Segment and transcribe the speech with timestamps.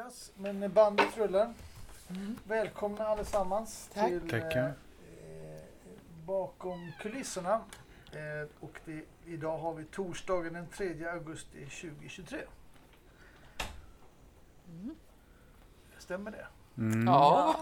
[0.00, 1.54] Mattias, men bandet rullar.
[2.44, 4.08] Välkomna allesammans Tack.
[4.08, 4.66] till Tackar.
[4.66, 5.62] eh,
[6.26, 7.60] bakom kulisserna.
[8.12, 12.38] Eh, och det, idag har vi torsdagen den 3 augusti 2023.
[14.68, 14.94] Mm.
[15.98, 16.46] Stämmer det?
[16.78, 17.06] Mm.
[17.06, 17.56] Ja.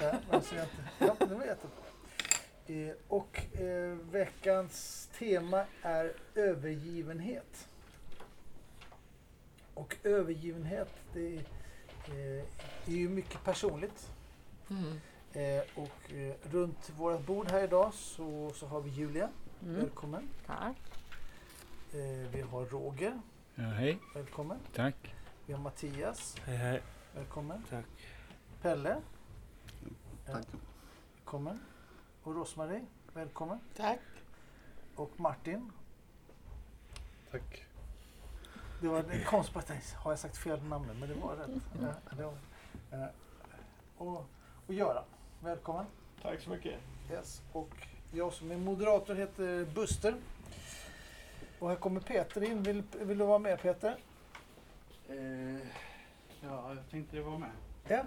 [0.00, 1.76] Ja, alltså jag inte, ja, det var jättebra.
[2.66, 7.68] Eh, och eh, veckans tema är övergivenhet.
[9.74, 11.36] Och övergivenhet det
[12.06, 12.44] eh,
[12.86, 14.10] är ju mycket personligt.
[14.70, 15.00] Mm.
[15.32, 19.28] Eh, och eh, runt vårt bord här idag så, så har vi Julia,
[19.62, 19.74] Mm.
[19.80, 20.28] välkommen.
[20.46, 20.76] Tack.
[21.92, 23.20] Eh, vi har Roger,
[23.54, 24.58] Ja, hej, välkommen.
[24.74, 25.14] tack.
[25.46, 26.82] Vi har Mattias, Hej hej.
[27.14, 27.64] välkommen.
[27.70, 27.84] Tack.
[28.62, 29.00] Pelle,
[30.26, 30.46] Tack.
[31.16, 31.60] välkommen.
[32.22, 33.58] Och Rosmarie, välkommen.
[33.76, 34.00] Tack.
[34.96, 35.72] Och Martin,
[37.30, 37.64] Tack.
[38.82, 41.50] Det var en konstigt att jag- har jag sagt fel namn men det var rätt.
[41.80, 42.32] Ja, det var,
[42.92, 43.06] eh,
[43.98, 44.26] och,
[44.66, 45.04] och Göran,
[45.40, 45.84] välkommen.
[46.22, 46.74] Tack så mycket.
[47.10, 47.42] Yes.
[47.52, 47.68] Och
[48.12, 50.14] jag som är moderator heter Buster.
[51.58, 52.62] Och här kommer Peter in.
[52.62, 53.96] Vill, vill du vara med Peter?
[55.08, 55.16] Eh,
[56.40, 57.50] ja, jag tänkte jag var med.
[57.88, 58.02] Ja.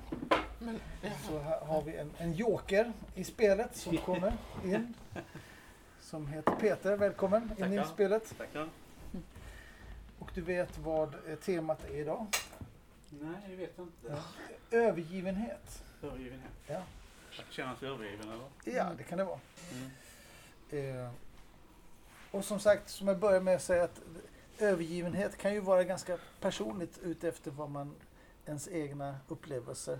[0.59, 0.80] Men,
[1.27, 4.33] Så här har vi en, en joker i spelet som kommer
[4.64, 4.94] in.
[6.02, 6.97] Som heter Peter.
[6.97, 8.38] Välkommen in i spelet.
[8.38, 8.69] Tackar.
[10.36, 12.28] Du vet vad eh, temat är idag?
[13.09, 14.08] Nej, det vet jag inte.
[14.08, 14.77] Ja.
[14.77, 15.83] Övergivenhet.
[16.03, 16.52] Övergivenhet.
[16.67, 16.81] Ja.
[17.39, 18.77] Att känna sig övergiven eller?
[18.77, 19.39] Ja, det kan det vara.
[19.72, 21.00] Mm.
[21.05, 21.11] Eh,
[22.31, 24.02] och som sagt, som jag började med att säga att
[24.59, 27.95] övergivenhet kan ju vara ganska personligt utefter vad man,
[28.45, 29.99] ens egna upplevelser.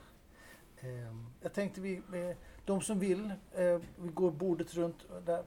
[0.77, 5.44] Eh, jag tänkte vi, eh, de som vill, eh, vi går bordet runt där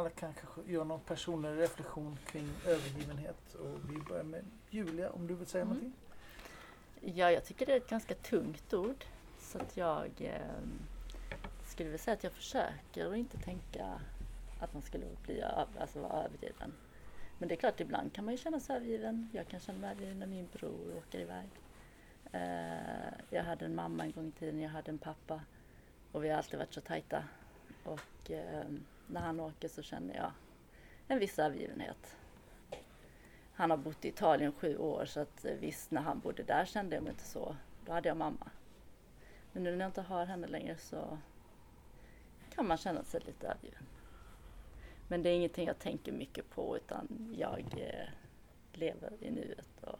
[0.00, 3.54] alla kan kanske göra någon personlig reflektion kring övergivenhet.
[3.54, 5.74] Och vi börjar med Julia, om du vill säga Mm.
[5.76, 6.00] någonting?
[7.18, 9.04] Ja, jag tycker det är ett ganska tungt ord.
[9.40, 10.40] Så att jag eh,
[11.66, 14.00] skulle vilja säga att jag försöker att inte tänka
[14.60, 16.72] att man skulle bli alltså vara övergiven.
[17.38, 19.28] Men det är klart, ibland kan man ju känna sig övergiven.
[19.32, 21.48] Jag kan känna mig övergiven när min bror åker iväg.
[22.32, 25.40] Eh, jag hade en mamma en gång i tiden, jag hade en pappa.
[26.12, 27.24] Och vi har alltid varit så tajta.
[27.84, 28.64] Och eh,
[29.12, 30.32] när han åker så känner jag
[31.08, 32.16] en viss övergivenhet.
[33.52, 36.64] Han har bott i Italien sju år så att eh, visst när han bodde där
[36.64, 37.56] kände jag mig inte så.
[37.86, 38.50] Då hade jag mamma.
[39.52, 41.18] Men nu när jag inte har henne längre så
[42.54, 43.86] kan man känna sig lite övergiven.
[45.08, 48.08] Men det är ingenting jag tänker mycket på utan jag eh,
[48.72, 49.98] lever i nuet och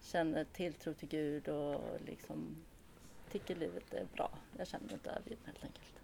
[0.00, 2.56] känner tilltro till Gud och liksom
[3.30, 4.30] tycker livet är bra.
[4.58, 5.99] Jag känner mig inte övergiven helt enkelt.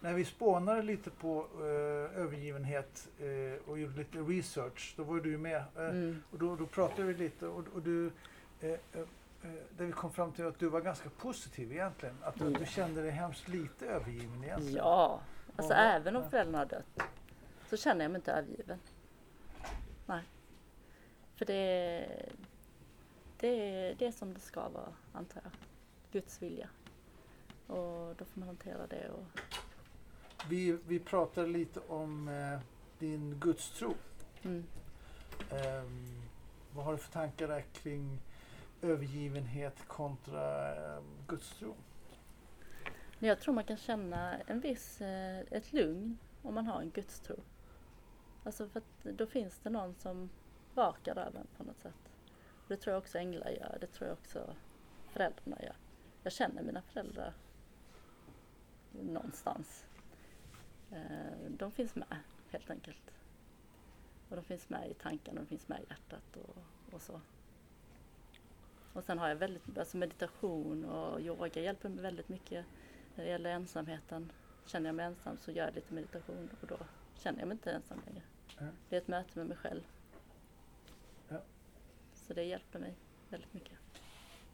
[0.00, 5.38] När vi spånade lite på eh, övergivenhet eh, och gjorde lite research, då var du
[5.38, 5.56] med.
[5.76, 6.22] Eh, Mm.
[6.30, 8.06] Och då, då pratade vi lite och, och du,
[8.60, 12.14] eh, eh, eh, där vi kom fram till att du var ganska positiv egentligen.
[12.22, 12.58] Att du, Ja.
[12.58, 14.76] du kände dig hemskt lite övergiven egentligen.
[14.76, 15.20] Ja,
[15.56, 15.78] alltså Ja.
[15.78, 17.02] även om föräldrarna har dött
[17.68, 18.78] så känner jag mig inte övergiven.
[20.06, 20.22] Nej.
[21.36, 22.06] För det,
[23.38, 25.52] det, det är som det ska vara, antar jag.
[26.12, 26.68] Guds vilja.
[27.66, 29.08] Och då får man hantera det.
[29.10, 29.24] Och,
[30.48, 32.60] Vi, vi pratade lite om eh,
[32.98, 33.94] din gudstro.
[34.42, 34.64] mm.
[35.50, 36.22] Ehm,
[36.74, 38.18] vad har du för tankar där kring
[38.82, 41.74] övergivenhet kontra eh, gudstro?
[43.18, 47.36] Jag tror man kan känna en viss, eh, ett lugn om man har en gudstro.
[48.44, 50.30] Alltså för att då finns det någon som
[50.74, 52.12] vakar över en på något sätt.
[52.68, 54.54] Det tror jag också änglar gör, det tror jag också
[55.08, 55.76] föräldrarna gör.
[56.22, 57.34] Jag känner mina föräldrar
[58.92, 59.84] någonstans.
[60.92, 62.16] Eh, De finns med
[62.50, 63.10] helt enkelt.
[64.28, 66.56] Och de finns med i tankarna, de finns med i hjärtat och,
[66.94, 67.20] och så.
[68.92, 72.66] Och sen har jag väldigt, alltså meditation och yoga hjälper mig väldigt mycket
[73.14, 74.32] när det gäller ensamheten.
[74.66, 76.76] Känner jag mig ensam så gör jag lite meditation och då
[77.14, 78.22] känner jag mig inte ensam längre.
[78.88, 79.82] Det är ett möte med mig själv.
[81.28, 81.40] Ja.
[82.14, 82.94] Så det hjälper mig
[83.28, 83.78] väldigt mycket.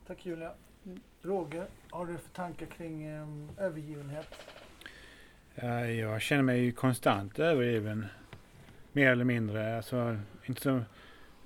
[0.06, 0.54] Tack Julia.
[0.84, 1.00] Mm.
[1.22, 3.26] Roger, har du för tankar kring eh,
[3.58, 4.26] övergivenhet?
[5.62, 8.06] Jag känner mig ju konstant övergiven.
[8.92, 9.76] Mer eller mindre.
[9.76, 10.82] Alltså, inte så,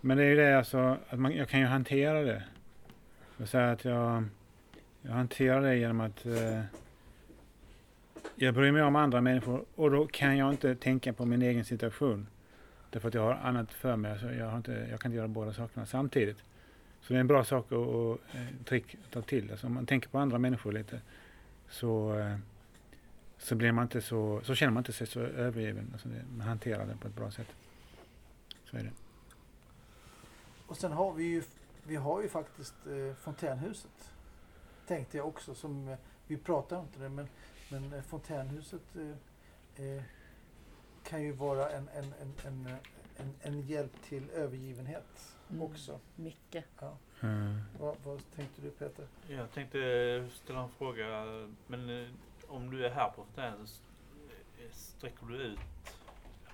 [0.01, 2.43] men det är ju det alltså, att man, jag kan ju hantera det.
[3.37, 4.25] Jag att jag,
[5.03, 6.61] jag hanterar det genom att eh,
[8.35, 11.65] jag bryr mig om andra människor och då kan jag inte tänka på min egen
[11.65, 12.27] situation.
[12.91, 14.13] Därför att jag har annat för mig.
[14.13, 16.39] Alltså jag, har inte, jag kan inte göra båda sakerna samtidigt.
[17.01, 19.51] Så det är en bra sak och, och eh, trick att ta till.
[19.51, 21.01] Alltså om man tänker på andra människor lite
[21.69, 22.37] så, eh,
[23.41, 25.91] så, blir man inte så, så känner man inte sig så övergiven.
[25.93, 27.47] Alltså det, man hanterar det på ett bra sätt.
[28.65, 28.93] Så är det.
[30.67, 31.43] Och sen har vi ju
[31.87, 34.13] vi har ju faktiskt eh, fontänhuset.
[34.87, 35.55] Tänkte jag också.
[35.55, 37.29] Som, eh, vi pratar inte det men,
[37.71, 40.03] men eh, fontänhuset eh, eh,
[41.05, 42.77] kan ju vara en, en, en, en,
[43.17, 45.63] en, en hjälp till övergivenhet Mm.
[45.63, 46.01] också.
[46.17, 46.65] Mycket.
[47.21, 47.61] Mm.
[47.79, 49.07] Vad, vad tänkte du Peter?
[49.29, 49.79] Jag tänkte
[50.33, 51.07] ställa en fråga.
[51.67, 52.09] Men eh,
[52.51, 53.83] om du är här på fontänen, s-
[54.59, 55.59] eh, sträcker du ut?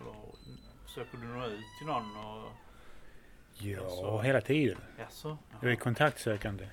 [0.01, 0.15] Eller
[0.85, 2.17] försöker du nå ut till någon?
[2.17, 2.49] Och,
[3.59, 4.79] Ja, Alltså- hela tiden.
[4.99, 5.39] jaså?
[5.63, 6.69] Jag är kontaktsökande.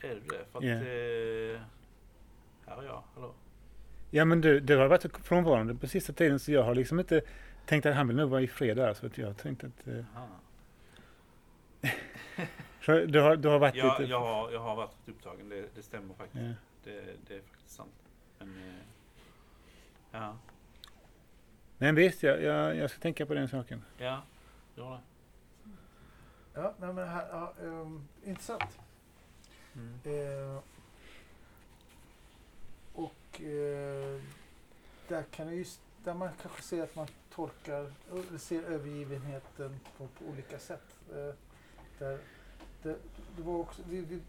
[0.00, 0.44] Är du det?
[0.52, 0.64] För att...
[0.64, 0.70] Ja.
[0.70, 1.60] Eh,
[2.66, 3.02] här är jag.
[3.14, 3.34] Hallå?
[4.10, 7.20] Ja men du, du har varit frånvarande på sista tiden så jag har liksom inte
[7.66, 8.94] tänkt att han vill nog vara i fred där.
[8.94, 9.86] Så att jag tänkt att...
[9.88, 10.04] Eh,
[12.84, 14.10] så du, har, du har varit Jag, lite...
[14.10, 16.44] jag, har, jag har varit upptagen, det, det stämmer faktiskt.
[16.44, 16.52] Ja.
[16.84, 17.92] Det, det är faktiskt sant.
[18.40, 18.84] Men, eh,
[20.10, 20.36] ja,
[21.78, 23.84] Men visst, jag, jag, jag ska tänka på den saken.
[23.98, 24.22] ja,
[24.74, 25.00] gör det.
[26.54, 28.78] Ja, nej, men här, ja, ehm, intressant.
[29.74, 29.98] Mm.
[30.04, 30.62] Eh,
[32.92, 34.20] och eh,
[35.08, 37.92] där kan det just, där man kanske ser att man tolkar,
[38.38, 40.96] ser övergivenheten på, på olika sätt.
[41.10, 41.34] Eh,
[41.98, 42.18] där,
[42.82, 42.96] det,
[43.36, 44.20] det var också, vi, vi,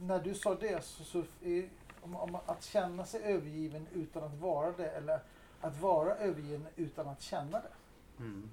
[0.00, 1.68] när du sa det så, så är,
[2.04, 5.20] om, om, att känna sig övergiven utan att vara det eller
[5.60, 7.72] att vara övergiven utan att känna det.
[8.18, 8.50] Mm.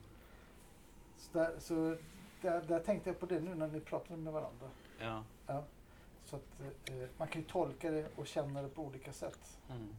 [1.18, 1.98] Så, där, så
[2.42, 4.70] där, där tänkte jag på det nu när ni pratade med varandra.
[5.00, 5.24] Ja.
[6.26, 9.58] Så att, eh, man kan ju tolka det och känna det på olika sätt.
[9.70, 9.96] Mm.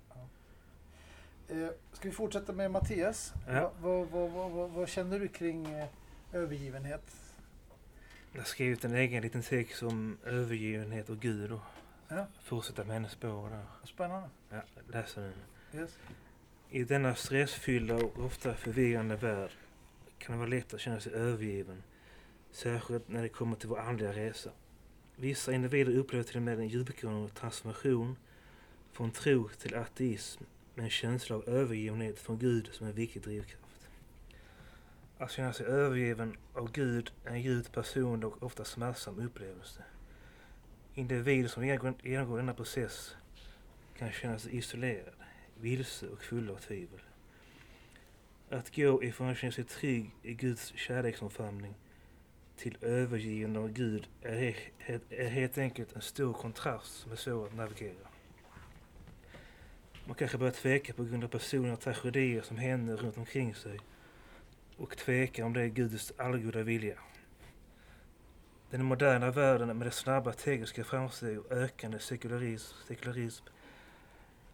[1.49, 3.33] Eh, ska vi fortsätta med Mattias?
[3.49, 3.73] Ja.
[3.81, 5.89] Vad, vad, vad, vad, vad känner du kring eh,
[6.33, 7.17] övergivenhet?
[8.33, 11.61] Jag har skrivit en egen liten text om övergivenhet och Gud och
[12.15, 12.27] Ja.
[12.43, 13.65] fortsätta med hennes spår där.
[13.85, 14.29] Spännande.
[14.51, 15.81] Ja, läser den.
[15.81, 15.99] Yes.
[16.71, 19.51] I denna stressfyllda och ofta förvirrande värld
[20.19, 21.83] kan det vara lätt att känna sig övergiven.
[22.51, 24.51] Särskilt när det kommer till vår andliga resa.
[25.17, 28.17] Vissa individer upplever till och med en djupgående transformation
[28.93, 30.45] från tro till ateism
[30.75, 33.89] med en känsla av övergivenhet från Gud som en viktig drivkraft.
[35.19, 39.83] Att känna sig övergiven av Gud är en djupt personlig och ofta smärtsam upplevelse.
[40.95, 43.17] Individer som genomgår genomgår denna process
[43.99, 45.15] kan känna sig isolerad,
[45.61, 47.01] vilse och full av tvivel.
[48.51, 51.75] Att gå ifrån att känna sig trygg i Guds kärleksomfamning
[52.57, 54.57] till övergivande av Gud är,
[55.11, 58.09] är helt enkelt en stor kontrast som är svår att navigera.
[60.05, 63.81] Man kanske börjar tveka på grund av personliga tragedier som händer runt omkring sig
[64.77, 66.99] och tveka om det är Guds allgoda vilja.
[68.73, 73.45] Den moderna världen med dess snabba tekniska framsteg och ökande sekularism, sekularism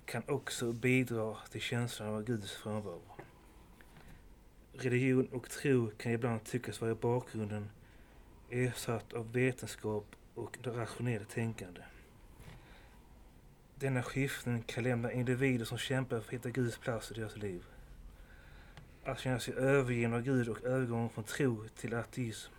[0.04, 3.02] kan också bidra till känslan av Guds frånvaro.
[4.72, 7.70] Religion och tro kan ibland tyckas vara i bakgrunden
[8.50, 11.80] ersatt av vetenskap och rationellt tänkande.
[13.74, 17.64] Denna skiftning kan lämna individer som kämpar för att hitta Guds plats i deras liv.
[19.04, 22.52] Att känna sig övergiven av Gud och övergång från tro till ateism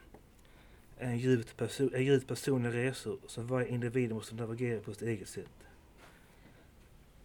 [1.00, 5.02] är en djupt, perso- är djupt personlig resor som varje individ måste navigera på sitt
[5.02, 5.50] eget sätt.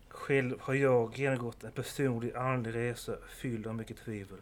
[0.09, 4.38] Själv har jag genomgått en personlig andlig resa fylld av mycket tvivel.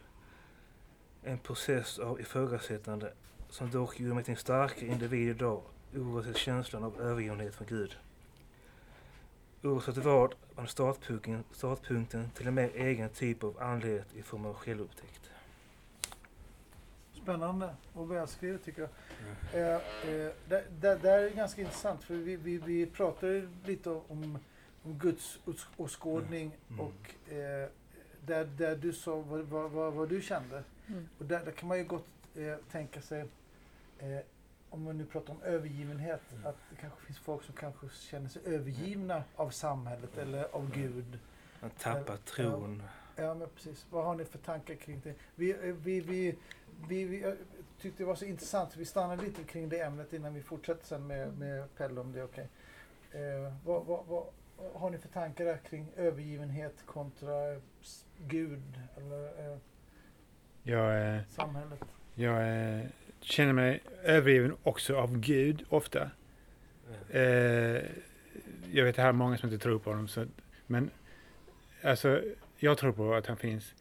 [1.22, 3.12] En process av ifrågasättande
[3.50, 5.62] som dock gjorde mig till en starkare individ idag
[5.96, 7.96] oavsett känslan av övergivenhet från Gud.
[9.62, 14.54] Oavsett vad var startpunkten, startpunkten till en mer egen typ av andlighet i form av
[14.54, 15.30] självupptäckt.
[17.22, 18.90] Spännande och välskrivet tycker jag.
[19.62, 24.38] Eh, eh, det, det, det är ganska intressant för vi, vi, vi pratade lite om,
[24.84, 26.80] om Guds ås- åskådning Mm.
[26.80, 27.68] och eh,
[28.26, 30.62] där, där du sa vad, vad, vad, vad du kände.
[30.88, 31.08] Mm.
[31.18, 33.20] Och där, där kan man ju gott eh, tänka sig,
[33.98, 34.18] eh,
[34.70, 36.46] om man nu pratar om övergivenhet, Mm.
[36.46, 41.18] att det kanske finns folk som kanske känner sig övergivna av samhället eller av Gud.
[41.60, 42.82] Man tappar tron.
[43.16, 43.86] Ja, men precis.
[43.90, 45.14] Vad har ni för tankar kring det?
[45.34, 46.34] Vi, eh, vi, vi,
[46.88, 47.36] vi, vi jag
[47.80, 48.76] tyckte det var så intressant.
[48.76, 52.20] Vi stannar lite kring det ämnet innan vi fortsätter sen med, med Pelle om det
[52.20, 52.48] är okej.
[53.12, 54.24] Eh, vad, vad, vad,
[54.74, 57.60] har ni för tankar där kring övergivenhet kontra
[58.18, 58.62] Gud
[58.96, 59.58] eller eh,
[60.62, 61.84] Jag, eh, samhället?
[62.14, 62.42] jag
[62.78, 62.86] eh,
[63.20, 66.10] känner mig övergiven också av Gud ofta.
[67.10, 67.22] Eh,
[68.72, 70.08] jag vet att det här är många som inte tror på honom.
[70.08, 70.26] Så,
[70.66, 70.90] men
[71.82, 72.22] alltså,
[72.56, 73.74] jag tror på att han finns.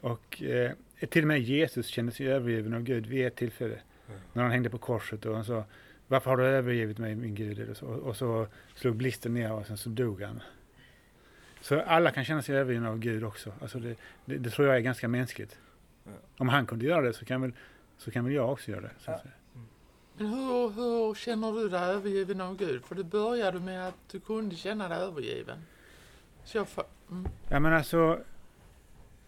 [0.00, 0.72] Och eh,
[1.10, 3.78] till och med Jesus kände sig övergiven av Gud vid ett tillfälle.
[4.06, 4.12] Ja.
[4.32, 5.64] När han hängde på korset och han sa
[6.08, 7.58] Varför har du övergivit mig min Gud?
[7.58, 10.40] Eller så, och så slog blixten ner och sen så dog han.
[11.60, 13.52] Så alla kan känna sig övergivna av Gud också.
[13.60, 15.58] Alltså det, det, det tror jag är ganska mänskligt.
[16.04, 16.10] Ja.
[16.38, 17.52] Om han kunde göra det så kan väl,
[17.98, 18.90] så kan väl jag också göra det.
[18.98, 19.22] Så att Ja.
[19.22, 19.34] säga.
[20.16, 22.84] Men hur, hur känner du dig övergiven av Gud?
[22.84, 25.58] För det började med att du kunde känna dig övergiven.
[26.44, 27.28] Så jag får, mm.
[27.50, 28.18] Ja men alltså,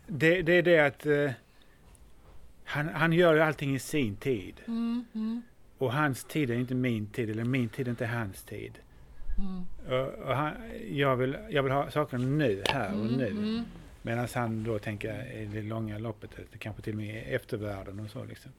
[0.06, 1.30] det, det är det att eh,
[2.64, 4.54] han, han gör allting i sin tid.
[4.66, 5.42] Mm, mm,
[5.78, 8.72] Och hans tid är inte min tid, eller min tid är inte hans tid.
[9.38, 9.64] mm,
[10.00, 10.52] Och, och han,
[10.90, 13.28] jag, vill, jag vill ha sakerna nu, här och mm, nu.
[13.30, 13.64] mm.
[14.02, 18.10] Medan han då tänker i det långa loppet, kanske till och med i eftervärlden och
[18.10, 18.52] så liksom.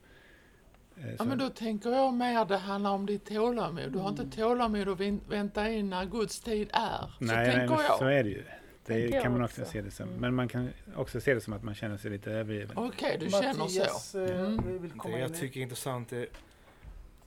[0.96, 3.92] Eh, Ja så- men då tänker jag mer det handlar om ditt tålamod.
[3.92, 6.98] Du har inte tålamod att vän- vänta in när Guds tid är.
[7.18, 7.98] Så nej, nej, tänker men jag.
[7.98, 8.42] så är det ju.
[8.86, 9.72] Det jag kan man också också.
[9.72, 10.08] se det som.
[10.08, 10.20] Mm.
[10.20, 12.78] Men man kan också se det som att man känner sig lite övergiven.
[12.78, 14.24] Okej, du känner Mattias så.
[14.24, 14.82] eh, Mm.
[14.82, 16.26] vill komma Det in jag tycker är intressant är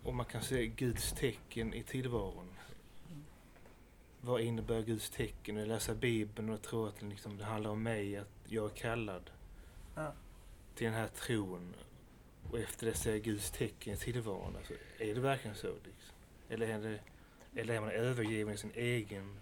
[0.04, 2.46] om man kan se Guds tecken i tillvaron.
[4.22, 5.56] Vad innebär Guds tecken?
[5.58, 8.76] Jag läser Bibeln och tror att det, liksom, det handlar om mig, att jag är
[8.76, 9.30] kallad
[9.96, 10.14] Ja.
[10.76, 11.74] till den här tron.
[12.52, 14.56] Och efter det ser jag Guds tecken i tillvaron.
[14.58, 15.68] Alltså, är det verkligen så?
[15.68, 16.16] Liksom?
[16.50, 17.00] Eller, är det,
[17.62, 19.38] eller är man övergiven i sin egen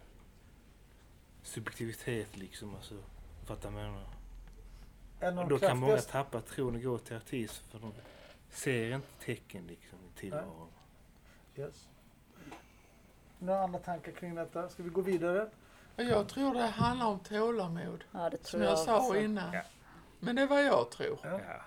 [1.47, 2.37] subjektivitet?
[2.37, 2.95] Liksom, alltså,
[3.45, 4.07] fattar menar?
[5.21, 7.93] Av Och de då kan många tappa tron och gå till ateism för de
[8.49, 10.67] ser inte tecken liksom i tillvaron.
[11.55, 11.87] Yes.
[13.39, 14.69] Några andra tankar kring detta?
[14.69, 15.49] Ska vi gå vidare?
[15.95, 18.03] Jag tror det handlar om tålamod.
[18.11, 19.19] Ja, det tror Som jag sa också.
[19.19, 19.53] innan.
[19.53, 19.61] Ja.
[20.19, 21.19] Men det är vad jag tror.
[21.23, 21.41] Ja.
[21.47, 21.61] Ja.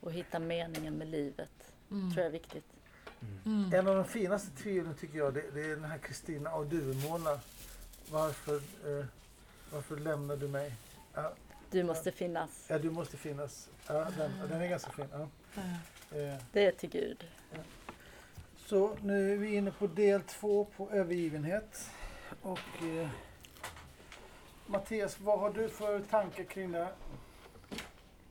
[0.00, 1.72] Och hitta meningen med livet.
[1.90, 2.12] Mm.
[2.12, 2.64] tror jag är viktigt.
[3.44, 3.74] Mm.
[3.74, 6.94] En av de finaste tvivlen tycker jag, det, det är den här Kristina och du
[7.08, 7.40] målar.
[8.10, 9.04] Varför, eh,
[9.70, 10.72] varför lämnar du mig?
[11.14, 11.32] Ja,
[11.70, 12.66] Du måste finnas.
[12.68, 13.68] ja, du måste finnas.
[13.86, 15.06] Ja, den, den är ganska fin.
[15.12, 15.28] Ja.
[15.54, 15.62] Ja.
[16.18, 17.26] Eh, Det är till Gud.
[18.66, 21.90] Så nu är vi inne på del två på övergivenhet.
[22.42, 23.08] Och eh,
[24.66, 26.88] Mattias, vad har du för tankar kring det?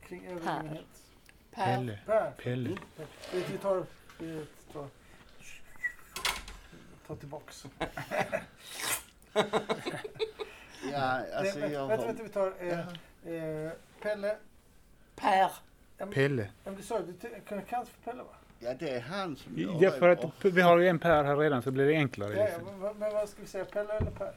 [0.02, 0.86] Kring övergivenhet?
[1.52, 1.66] Per.
[1.78, 2.00] Pelle.
[2.06, 2.32] Per?
[2.32, 2.78] Pelle.
[3.34, 3.86] Vi vi tar,
[4.20, 4.88] vi tar,
[7.08, 7.66] tar tillbaks.
[10.92, 12.80] Ja, alltså Nej, jag vänta, vänta, vi tar eh,
[13.36, 13.72] eh,
[14.02, 14.36] Pelle.
[15.16, 15.52] Per.
[16.14, 16.50] Pelle.
[16.64, 18.30] Men du sa ju, du kan kallas för Pelle va?
[18.60, 21.38] Ja, det är han som gör Ja, för att vi har ju en Per här
[21.38, 22.34] redan så blir det enklare.
[22.38, 22.66] Ja, Liksom.
[22.66, 24.34] men, vad- men vad ska vi säga, Pelle eller Per?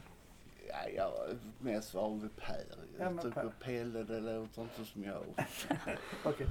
[0.69, 2.65] Ja, jag är mest van vid Per.
[2.99, 3.53] Ja, Jag tycker Per.
[3.65, 5.23] Pelle, det låter inte som jag.
[6.25, 6.47] Okej.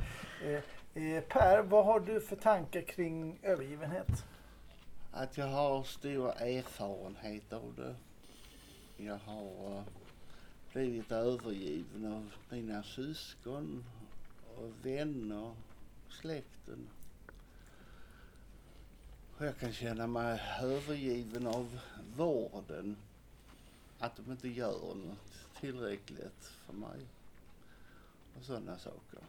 [0.45, 4.07] Eh, eh, per, vad har du för tankar kring övergivenhet?
[5.13, 7.95] Att jag har stor erfarenhet av det.
[8.97, 9.83] Jag har
[10.73, 13.83] blivit övergiven av mina syskon
[14.57, 15.55] och vänner,
[16.09, 16.87] släkten.
[19.37, 21.79] Och jag kan känna mig övergiven av
[22.15, 22.97] vården.
[23.99, 26.99] Att de inte gör något tillräckligt för mig.
[28.37, 29.19] Och sådana saker.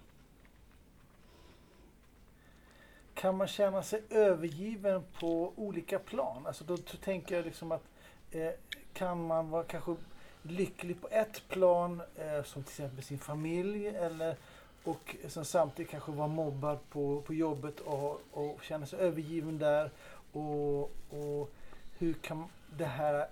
[3.14, 6.46] Kan man känna sig övergiven på olika plan?
[6.46, 7.84] Alltså då tänker jag liksom att
[8.30, 8.50] eh,
[8.96, 9.96] kan man vara kanske
[10.42, 14.36] lycklig på ett plan eh, som till exempel sin familj eller
[14.84, 19.90] och sen samtidigt kanske vara mobbad på, på jobbet och, och känna sig övergiven där
[20.32, 21.50] och, och
[21.98, 22.44] hur kan
[22.76, 23.26] det här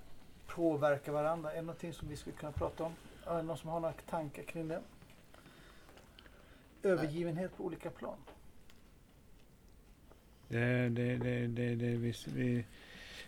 [0.47, 1.53] påverka varandra?
[1.53, 2.93] Är det någonting som vi skulle kunna prata om?
[3.27, 4.81] Är det någon som har några tankar kring det?
[6.83, 8.17] Övergivenhet på olika plan.
[10.49, 12.65] Det, det, det, det, det, vi, vi,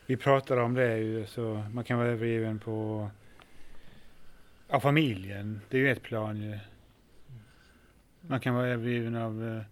[0.07, 3.09] vi pratar om det ju, så man kan vara övergiven på
[4.69, 5.61] av familjen.
[5.69, 6.59] Det är ju ett plan ju.
[8.21, 9.63] Man kan vara övergiven av eh,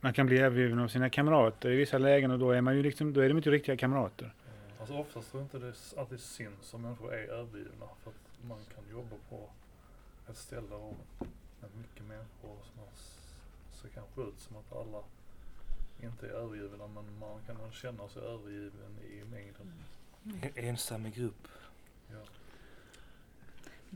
[0.00, 2.82] man kan bli övergiven av sina kamrater i vissa lägen och då är man ju
[2.82, 4.24] liksom, då är de inte riktiga kamrater.
[4.24, 4.80] Mm.
[4.80, 7.86] Alltså oftast tror jag inte det att det syns om människor är övergivna.
[8.02, 9.50] För att man kan jobba på
[10.30, 10.96] ett ställe och
[11.60, 12.82] med mycket människor som
[13.72, 15.02] ser kanske ut som att alla
[16.02, 19.72] inte är övergivna men man kan känna sig övergiven i mängden.
[20.42, 21.48] En ensam i grupp.
[22.10, 22.24] Ja.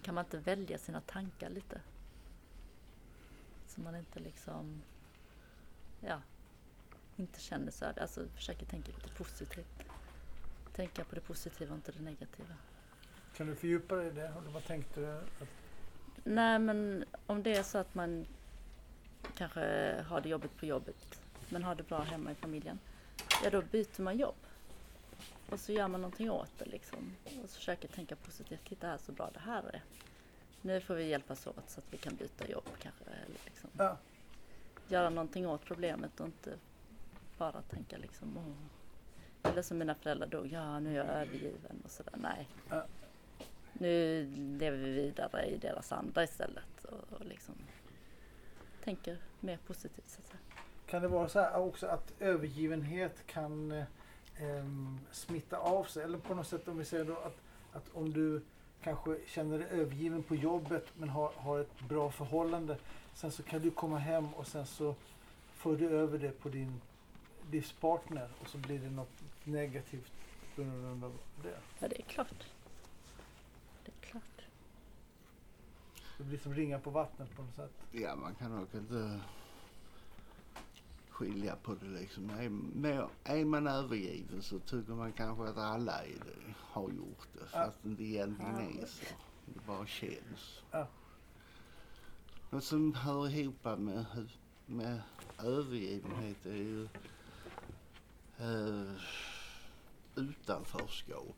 [0.02, 1.80] Kan man inte välja sina tankar lite?
[3.66, 4.82] Så man inte liksom,
[6.00, 6.20] ja,
[7.16, 9.82] inte känner så här, alltså försöker tänka lite positivt.
[10.72, 12.54] Tänka på det positiva och inte det negativa.
[13.36, 14.28] Kan du fördjupa dig i det?
[14.28, 15.10] Eller vad tänkte du?
[15.10, 15.48] Att,
[16.24, 18.26] Nej men om det är så att man
[19.36, 21.21] kanske har det jobbigt på jobbet
[21.52, 22.78] men har det bra hemma i familjen.
[23.44, 24.34] Ja då byter man jobb.
[25.50, 27.16] Och så gör man någonting åt det liksom.
[27.42, 28.64] Och så försöker tänka positivt.
[28.68, 29.82] Titta här så bra det här är.
[30.62, 33.04] Nu får vi hjälpas åt så att vi kan byta jobb kanske.
[33.04, 33.96] Eller liksom ja,
[34.88, 36.54] göra någonting åt problemet och inte
[37.38, 39.50] bara tänka liksom Åh.
[39.50, 42.14] Eller som mina föräldrar dog, ja nu är jag övergiven och sådär.
[42.16, 42.48] Nej.
[42.68, 42.86] Ja.
[43.72, 44.24] Nu
[44.58, 47.54] lever vi vidare i deras anda istället och, och liksom
[48.84, 50.51] tänker mer positivt så att säga.
[50.92, 54.66] Kan det vara så här också att övergivenhet kan eh,
[55.10, 56.04] smitta av sig?
[56.04, 57.36] Eller på något sätt om vi säger då att,
[57.72, 58.42] att om du
[58.82, 62.78] kanske känner dig övergiven på jobbet men har, har ett bra förhållande.
[63.14, 64.94] Sen så kan du komma hem och sen så
[65.52, 66.80] för du över det på din
[67.50, 70.12] livspartner och så blir det något negativt
[70.56, 71.58] på grund av det.
[71.78, 72.46] Ja, det är klart.
[73.84, 74.42] Det är klart.
[76.18, 77.72] Det blir som ringa på vattnet på något sätt.
[77.92, 79.20] Ja, man kan nog inte
[81.22, 82.30] skilja på det liksom.
[82.30, 87.40] Är, är man övergiven så tycker man kanske att alla det, har gjort det.
[87.52, 87.64] Ja.
[87.64, 88.82] Fast det inte egentligen Ja.
[88.82, 89.04] är så.
[89.46, 90.62] Det bara känns.
[90.70, 90.86] Ja.
[92.50, 94.04] Något som hör ihop med,
[94.66, 95.02] med
[95.38, 96.88] övergivenhet är ju
[98.38, 98.92] eh,
[100.16, 101.36] utanförskap.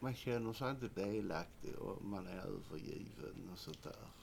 [0.00, 4.19] Man känner sig inte delaktig och man är övergiven och sånt där.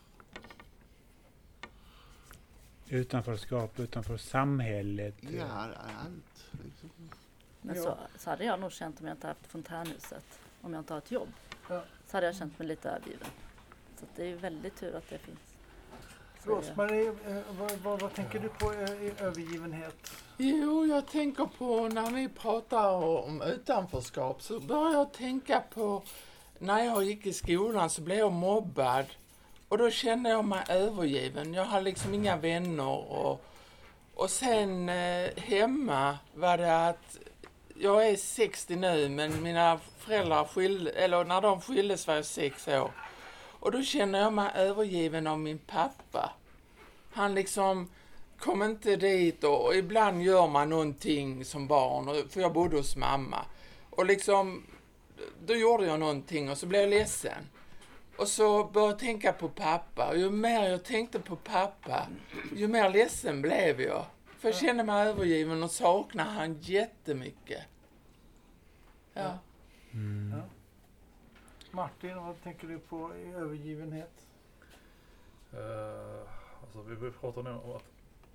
[2.90, 5.16] Utanförskap, utanför samhället.
[5.20, 6.90] Ja, allt liksom.
[7.62, 7.82] Men Ja.
[7.84, 10.40] så, så hade jag nog känt om jag inte haft fontänhuset.
[10.62, 11.30] Om jag inte har ett jobb.
[11.70, 11.84] Ja.
[12.08, 13.28] Så hade jag känt mig lite övergiven.
[14.00, 15.40] Så att det är ju väldigt tur att det finns.
[16.44, 20.12] Rosmarie, eh, vad, vad, vad tänker du på eh, i övergivenhet?
[20.38, 26.04] Jo, jag tänker på när ni pratar om utanförskap så börjar jag tänka på
[26.60, 29.06] när jag gick i skolan så blev jag mobbad
[29.70, 31.54] och då kände jag mig övergiven.
[31.54, 33.42] Jag hade liksom inga vänner och,
[34.14, 37.18] och sen eh, hemma var det att
[37.80, 42.68] jag är 60 nu men mina föräldrar skilde, eller när de skildes var jag sex
[42.68, 42.92] år.
[43.60, 46.34] Och då känner jag mig övergiven av min pappa.
[47.12, 47.90] Han liksom
[48.40, 52.78] kom inte dit och, och ibland gör man någonting som barn, och, för jag bodde
[52.78, 53.46] hos mamma.
[53.90, 54.64] Och liksom,
[55.46, 57.44] då gjorde jag någonting och så blev jag ledsen.
[58.20, 60.10] Och så började jag tänka på pappa.
[60.10, 62.08] Och ju mer jag tänkte på pappa,
[62.56, 64.06] ju mer ledsen blev jag.
[64.38, 67.64] För jag kände mig övergiven och saknade han jättemycket.
[69.14, 69.38] Ja.
[69.94, 70.34] Mm.
[70.38, 70.44] Ja.
[71.72, 74.28] Martin, vad tänker du på i övergivenhet?
[75.54, 76.30] Uh,
[76.64, 77.84] alltså vi, pratar nu om att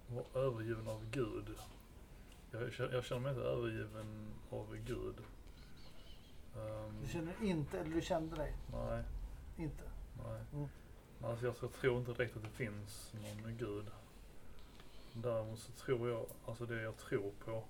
[0.07, 1.47] vara övergiven av Gud.
[2.51, 5.17] Jag, känner- jag känner mig inte övergiven av Gud.
[6.57, 9.03] Ehm, Du känner inte, eller du kände dig Nej,
[9.57, 9.83] inte?
[10.25, 10.41] nej.
[10.53, 10.69] Mm.
[11.19, 13.85] Men Alltså jag, jag tror inte direkt att det finns någon Gud.
[15.13, 17.65] Däremot så tror jag, alltså det jag tror på,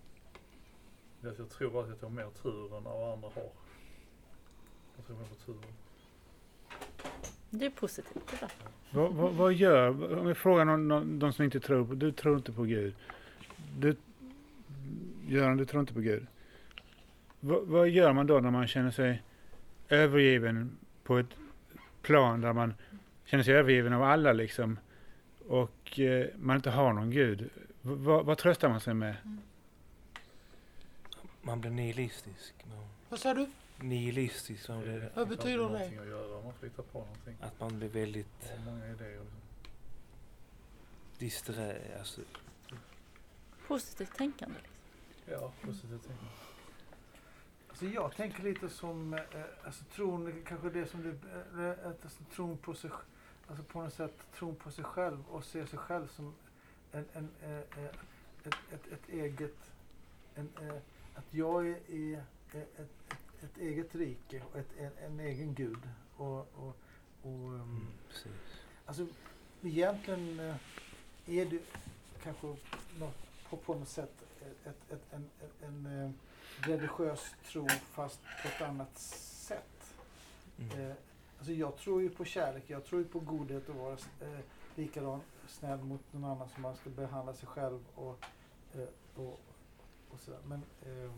[1.21, 3.51] det är att jag tror att jag har mer tur än vad andra har.
[4.97, 5.73] Jag tror mer på turen.
[7.51, 8.41] Det är positivt.
[8.41, 8.49] Det.
[8.91, 12.13] Vad, vad, vad gör, om vi frågar någon, någon, de som inte tror på, du
[12.13, 12.95] tror inte på Gud.
[13.79, 13.97] Du,
[15.27, 16.27] Göran, du tror inte på Gud.
[17.41, 19.23] Vad, vad gör man då när man känner sig
[19.89, 21.37] övergiven på ett
[22.03, 22.75] plan där man
[23.25, 24.79] känner sig övergiven av alla liksom
[25.49, 27.41] och eh, man inte har någon Gud?
[27.41, 27.51] V-
[27.83, 29.17] vad, tröstar man sig med?
[31.43, 32.55] Man blir nihilistisk.
[32.69, 33.47] Man, Vad sa du?
[33.79, 34.69] nihilistisk.
[34.69, 35.63] Man blir, Vad betyder det?
[35.63, 37.37] någonting att göra, man på någonting.
[37.41, 39.21] att man blir väldigt många idéer.
[41.19, 41.77] disträ.
[41.99, 42.21] Alltså,
[43.67, 44.55] Positivt tänkande.
[44.63, 45.33] Liksom.
[45.33, 46.31] Ja, positivt tänkande.
[47.73, 49.21] Alltså jag tänker lite som, eh,
[49.65, 51.11] alltså tron, kanske det som du,
[51.63, 52.91] eh, alltså tron på sig,
[53.49, 56.35] alltså på något sätt tron på sig själv och se sig själv som
[56.93, 57.85] en, en, eh,
[58.45, 59.57] ett, ett, ett eget,
[60.35, 60.49] en,
[61.15, 65.89] att jag är i ett, ett, ett eget rike och ett, en, en egen gud.
[66.17, 66.77] Och, och,
[67.23, 68.63] och ehm, mm, precis.
[68.87, 69.07] Alltså
[69.63, 70.41] egentligen
[71.27, 71.59] är det
[72.23, 72.57] kanske
[73.51, 74.13] på, på något sätt
[74.65, 75.31] ett, ett, en,
[75.63, 76.11] en, eh,
[76.69, 79.95] religiös tro fast på ett annat sätt.
[80.59, 80.81] Mm.
[80.91, 80.97] Eh,
[81.39, 84.39] alltså jag tror ju på kärlek, jag tror ju på godhet och vara eh,
[84.75, 88.25] likadan snäll mot någon annan som man ska behandla sig själv och,
[88.75, 88.89] eh,
[89.23, 89.41] och,
[90.11, 90.41] och sådär.
[90.47, 91.13] Men ehm,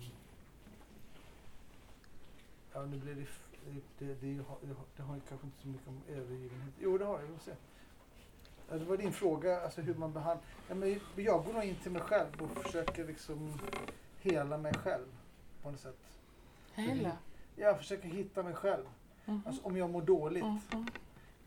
[2.73, 3.27] ja, nu blir det,
[3.99, 4.59] det, det, det, har-
[4.97, 6.75] det, har- kanske inte så mycket om övergivenhet.
[6.81, 7.27] Jo, det har jag.
[7.27, 7.55] Vi får se.
[8.71, 10.45] Ja, det var din fråga, alltså hur man behandlar.
[10.69, 13.59] Ja, men jag går nog in till mig själv och försöker liksom
[14.21, 15.07] hela mig själv
[15.63, 15.99] på något sätt.
[16.75, 17.17] Hela?
[17.57, 18.85] Jag försöker hitta mig själv.
[19.25, 19.43] Mhm.
[19.47, 20.87] Alltså om jag mår dåligt Mhm.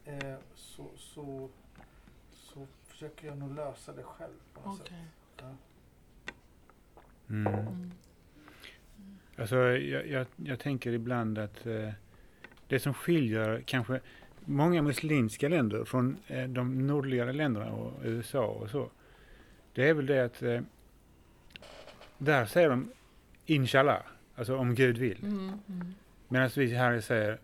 [0.06, 1.50] eh, så, så,
[2.32, 4.88] så försöker jag nog lösa det själv på något sätt.
[4.88, 5.06] Okej.
[5.42, 5.56] Ja.
[7.30, 7.48] Mm.
[7.58, 7.92] Mm.
[9.38, 11.90] Alltså, jag, jag, jag tänker ibland att eh,
[12.68, 14.00] det som skiljer kanske
[14.48, 18.90] många muslimska länder från eh, de nordligare länderna och USA och så.
[19.74, 20.62] Det är väl det att eh,
[22.18, 22.92] där säger de
[23.46, 24.02] inshallah,
[24.36, 25.24] alltså om Gud vill.
[25.24, 25.52] Mm.
[25.68, 25.94] Mm.
[26.28, 27.38] Medan vi här säger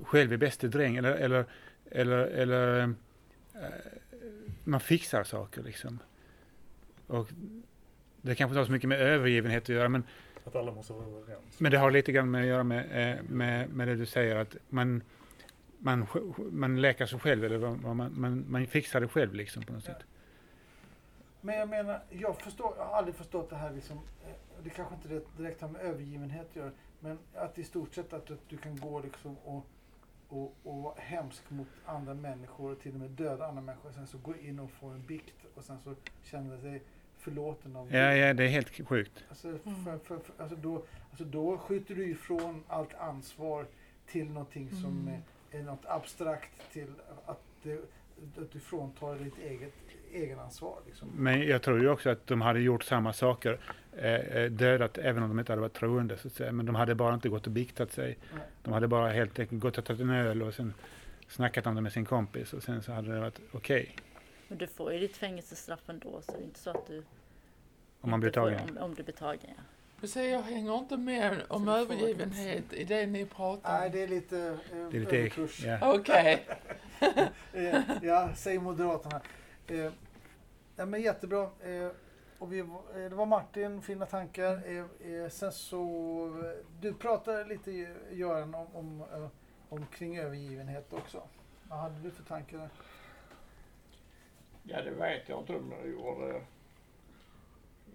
[0.00, 1.44] själv är bäste dräng eller, eller,
[1.90, 2.90] eller, eller eh,
[4.64, 5.98] man fixar saker liksom.
[7.06, 7.28] Och
[8.22, 10.02] det kanske inte har så mycket med övergivenhet att göra, men,
[10.44, 11.60] Att alla måste vara överens.
[11.60, 14.36] men det har lite grann med att göra med, eh, med, med det du säger
[14.36, 15.02] att man,
[15.78, 16.06] man,
[16.50, 19.72] man läker sig själv eller vad, vad man, man, man fixar det själv liksom på
[19.72, 20.02] något sätt.
[21.40, 24.32] Men jag menar, jag, förstår, jag har aldrig förstått det här liksom, eh,
[24.64, 28.12] det kanske inte direkt- direkt har med övergivenhet att göra, men att i stort sett
[28.12, 29.66] att, att du kan gå liksom och,
[30.28, 33.94] och, och vara hemsk mot andra människor och till och med döda andra människor och
[33.94, 36.82] sen så gå in och få en bikt och sen så känna sig
[37.22, 39.24] förlåten av Ja, ja, det är helt sjukt.
[39.28, 43.66] Alltså, för, för, för, alltså, då, alltså då skjuter du ifrån allt ansvar
[44.06, 45.14] till någonting som Mm.
[45.50, 46.86] är, är något abstrakt till
[47.26, 47.74] att, det,
[48.42, 49.74] att du fråntar ditt eget
[50.12, 50.78] egenansvar.
[50.86, 51.08] Liksom.
[51.16, 53.58] Men jag tror ju också att de hade gjort samma saker,
[53.96, 56.52] eh, eh, dödat även om de inte hade varit troende så att säga.
[56.52, 58.18] Men de hade bara inte gått och biktat sig.
[58.34, 58.42] Nej.
[58.62, 60.74] De hade bara helt enkelt gått och tagit en öl och sen
[61.28, 63.96] snackat om det med sin kompis och sen så hade det varit okej
[64.52, 67.02] Men du får ju ditt fängelsestraff ändå så det är inte så att du
[68.00, 68.60] om man blir tagen.
[68.70, 69.62] Om, om du blir tagen ja.
[70.00, 73.92] Men se, jag hänger inte med om övergivenhet i det ni pratar Nej, om.
[73.92, 74.38] det är lite,
[74.72, 75.94] eh, Det är lite, ja.
[75.94, 76.46] Okej.
[77.52, 79.20] Eh, ja, säger Moderaterna.
[79.66, 79.92] Eh,
[80.76, 81.42] ja, men jättebra.
[81.42, 81.88] Eh,
[82.38, 84.60] och vi, eh, det var Martin, fina tankar.
[84.66, 87.70] Eh, eh, sen så, du pratade lite
[88.10, 89.28] Göran om, om, eh,
[89.68, 91.22] om kring övergivenhet också.
[91.68, 92.68] Vad hade du för tankar?
[94.64, 96.42] Ja, det vet jag inte om jag gjorde.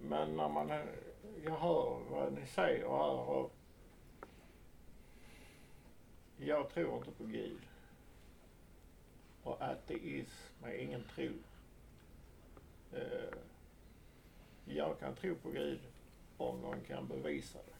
[0.01, 0.69] Men när man,
[1.43, 3.53] jag hör vad ni säger här och
[6.37, 7.59] jag tror inte på Gud.
[9.43, 11.31] Och ateism är ingen tro.
[12.93, 13.37] Eh,
[14.65, 15.79] jag kan tro på Gud
[16.37, 17.77] om någon kan bevisa det.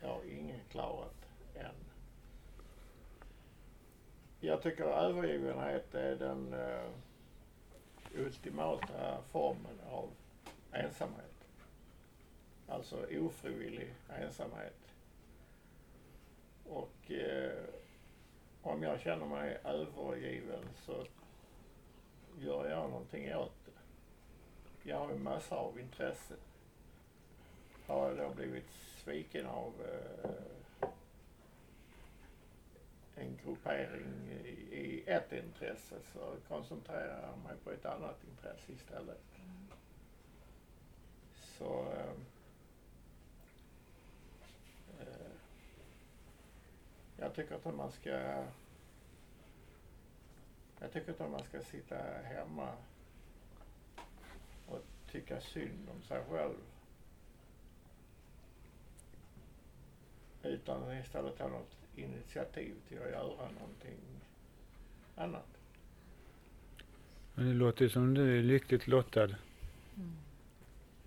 [0.00, 1.74] Jag har ingen klarat än.
[4.40, 6.90] Jag tycker övergivenhet är den eh,
[8.14, 10.10] ultimata formen av
[10.72, 11.34] ensamhet.
[12.68, 14.76] Alltså ofrivillig ensamhet.
[16.68, 17.64] Och eh,
[18.62, 21.04] om jag känner mig övergiven så
[22.38, 23.70] gör jag någonting åt det.
[24.90, 26.34] Jag har ju massor av intresse.
[27.86, 28.70] Har jag då blivit
[29.04, 30.30] sviken av eh,
[33.16, 39.24] en gruppering i, i ett intresse så koncentrerar jag mig på ett annat intresse istället.
[41.58, 41.92] Så
[45.00, 45.32] äh,
[47.16, 48.44] jag tycker inte man ska
[50.80, 52.72] jag tycker inte man ska sitta hemma
[54.66, 56.56] och tycka synd om sig själv.
[60.42, 63.98] Utan istället ta något initiativ till att göra någonting
[65.16, 65.46] annat.
[67.34, 69.24] Men det låter ju som du är lyckligt lottad.
[69.24, 70.16] Mm.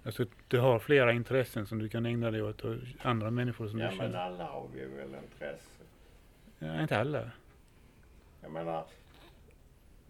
[0.03, 3.79] Alltså du har flera intressen som du kan ägna dig åt och andra människor som
[3.79, 4.19] Ja du men känner.
[4.19, 5.83] alla har vi väl intresse.
[6.59, 7.31] Ja, inte alla.
[8.41, 8.85] Jag menar,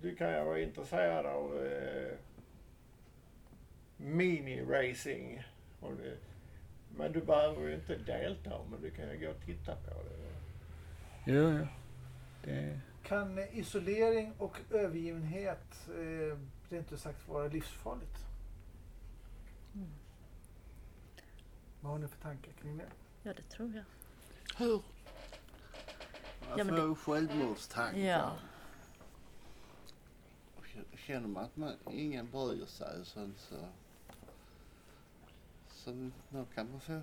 [0.02, 2.14] du kan ju vara intresserad av eh,
[3.98, 5.44] mini-racing.
[6.98, 10.39] Men du behöver ju inte delta, men du kan ju gå och titta på det.
[11.26, 11.68] Jo, jo.
[12.44, 16.38] Det, Kan isolering och övergivenhet eh,
[16.70, 18.26] rent ut sagt vara livsfarligt?
[19.76, 19.90] Mm.
[21.82, 22.90] Vad har ni för tankar kring det?
[23.24, 23.84] Ja, det tror jag.
[24.66, 24.82] Hur?
[26.50, 28.00] Jag Ja, får självmordstankar.
[28.00, 28.36] Ja.
[30.98, 33.56] Känner man att man, ingen bryr sig sen så,
[35.70, 37.02] så då kan man få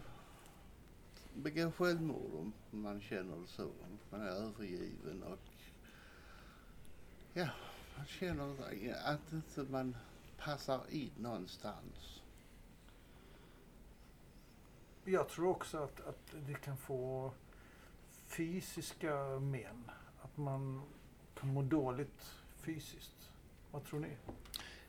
[1.37, 3.65] begå självmord om man känner det så.
[3.65, 5.39] Om man är övergiven och
[7.33, 7.49] ja,
[7.97, 8.55] man känner
[9.05, 9.97] att inte man
[10.39, 12.23] passar in någonstans.
[15.05, 17.33] Jag tror också att, att det kan få
[18.27, 19.91] fysiska men.
[20.23, 20.83] Att man
[21.35, 23.31] kan må dåligt fysiskt.
[23.71, 24.17] Vad tror ni?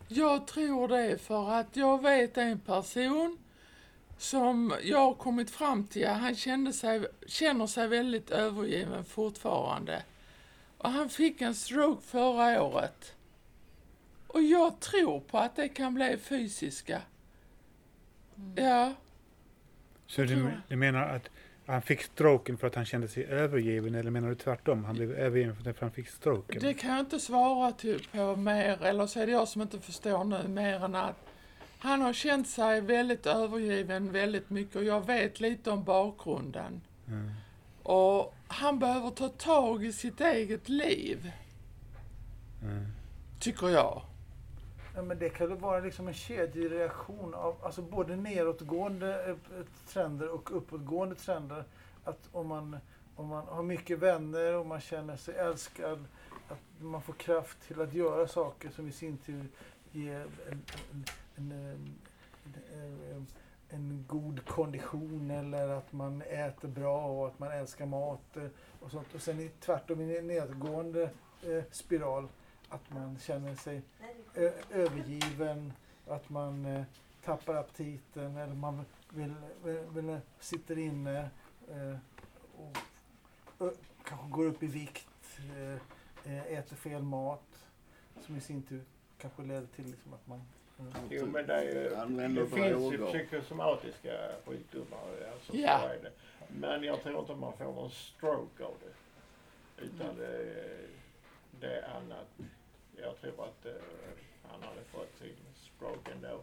[0.07, 3.38] Jag tror det för att jag vet en person
[4.17, 10.03] som jag har kommit fram till, han kände sig, känner sig väldigt övergiven fortfarande.
[10.77, 13.13] Och han fick en stroke förra året.
[14.27, 17.01] Och jag tror på att det kan bli fysiska.
[18.56, 18.93] Ja,
[20.08, 21.30] så du, du menar att
[21.65, 24.86] han fick stroken för att han kände sig övergiven eller menar du tvärtom?
[24.86, 26.62] Han blev övergiven för att han fick stroken?
[26.62, 29.80] det kan jag inte svara till på mer, eller så är det jag som inte
[29.80, 31.26] förstår nu mer än att
[31.79, 36.81] han har känt sig väldigt övergiven väldigt mycket och jag vet lite om bakgrunden.
[37.07, 37.31] Mm.
[37.83, 41.31] Och han behöver ta tag i sitt eget liv.
[42.63, 42.85] Mm.
[43.39, 44.01] Tycker jag.
[44.95, 49.35] Ja, men det kan ju vara liksom en kedjereaktion av alltså både nedåtgående eh,
[49.87, 51.63] trender och uppåtgående trender.
[52.03, 52.77] Att om man,
[53.15, 56.05] om man har mycket vänner och man känner sig älskad,
[56.49, 59.45] att man får kraft till att göra saker som i sin tur
[59.91, 60.61] ger en,
[60.91, 61.05] en,
[61.38, 63.28] en, en,
[63.69, 68.47] en, god kondition eller att man äter bra och att man älskar mat eh,
[68.80, 69.15] och sånt.
[69.15, 71.10] Och sen i, tvärtom i en nedgående
[71.43, 72.28] eh, spiral
[72.69, 73.82] att man känner sig
[74.34, 75.73] eh, övergiven,
[76.08, 76.86] att man
[77.23, 81.30] tappar aptiten eller man vill, vill, vill, sitter inne
[82.58, 82.78] och
[84.04, 85.39] kanske går upp i vikt,
[86.26, 87.67] äter fel mat
[88.26, 88.84] som i sin tur
[89.17, 90.41] kanske leder till liksom att man
[91.09, 91.89] Jo men det, är ju,
[92.35, 94.11] det finns ju psykosomatiska
[94.45, 94.99] sjukdomar.
[95.33, 95.79] Alltså, Ja.
[95.79, 96.11] så är det.
[96.47, 98.93] Men jag tror inte man får någon stroke av det.
[99.83, 100.55] Utan det,
[101.59, 102.27] det är annat.
[102.95, 103.71] Jag tror att eh,
[104.51, 105.35] han hade fått sin
[105.75, 106.39] stroke ändå.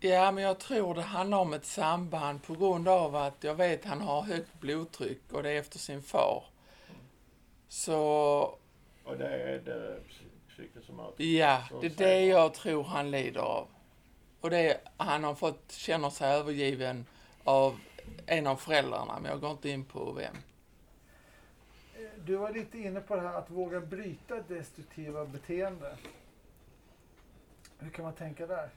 [0.00, 3.84] Ja, men jag tror det handlar om ett samband på grund av att jag vet
[3.84, 6.44] han har högt blodtryck och det är efter sin far.
[7.68, 7.98] Så
[9.04, 10.00] Och det är det
[10.56, 11.24] psy- psykosomatiska.
[11.24, 13.68] ja, det är det jag tror han lider av.
[14.40, 17.06] Och det är, han har fått, känner sig övergiven
[17.44, 17.80] av
[18.26, 20.36] en av föräldrarna, men jag går inte in på vem.
[22.24, 25.96] Du var lite inne på det här att våga bryta destruktiva beteende.
[27.78, 28.70] Hur kan man tänka där?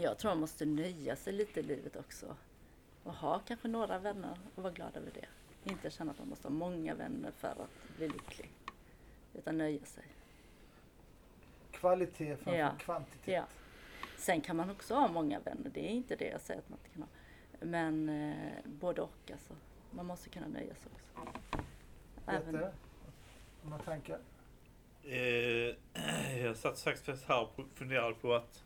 [0.00, 2.36] Jag tror man måste nöja sig lite i livet också.
[3.04, 5.26] Och ha kanske några vänner och vara glad över det.
[5.70, 8.50] Inte känna att man måste ha många vänner för att bli lycklig.
[9.38, 10.04] Utan nöja sig.
[11.72, 12.70] Kvalitet framför Ja.
[12.78, 13.34] kvantitet.
[13.34, 13.44] Ja.
[14.16, 15.70] Sen kan man också ha många vänner.
[15.74, 17.08] Det är inte det jag säger att man inte kan ha.
[17.60, 19.54] Men eh, både och alltså.
[19.90, 21.24] Man måste kunna nöja sig också.
[22.26, 22.72] Även, Peter,
[23.62, 24.18] några tankar?
[25.04, 25.74] Eh,
[26.44, 28.64] jag satt faktiskt här och funderade på att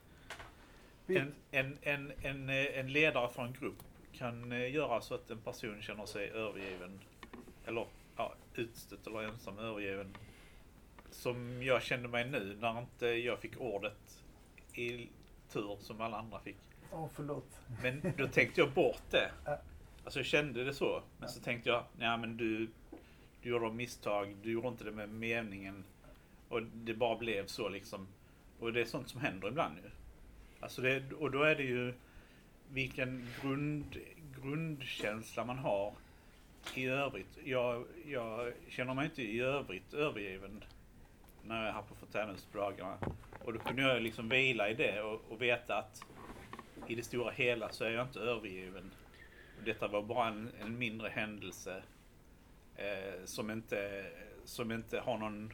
[1.07, 3.83] en, en, en, en, eh, en ledare för en grupp
[4.13, 7.01] kan eh, göra så att en person känner sig övergiven.
[7.67, 10.17] Eller ja, utstött eller ensam övergiven.
[11.13, 14.25] Som jag kände mig nu när inte jag fick ordet
[14.75, 15.09] i
[15.49, 16.57] tur som alla andra fick.
[16.93, 17.61] Åh, förlåt.
[17.83, 19.31] Men då tänkte jag bort det.
[20.05, 21.03] Alltså jag kände det så.
[21.19, 22.69] Men så tänkte jag, nej men du,
[23.43, 24.37] du gjorde misstag.
[24.43, 25.85] Du gjorde inte det med meningen.
[26.49, 28.07] Och det bara blev så liksom.
[28.61, 29.91] Och det är sånt som händer ibland ju.
[30.61, 31.95] Alltså det, och då är det ju
[32.69, 33.97] vilken grund,
[34.43, 35.95] grundkänsla man har
[36.75, 37.39] i övrigt.
[37.45, 40.65] Jag, jag känner mig inte i övrigt övergiven
[41.45, 42.47] när jag är här på Fontänhus.
[43.45, 46.05] Och då kunde jag liksom vila i det och, och veta att
[46.87, 48.91] i det stora hela så är jag inte övergiven.
[49.65, 51.83] Detta var bara en, en mindre händelse
[52.77, 54.07] eh, som, inte,
[54.45, 55.53] som inte har någon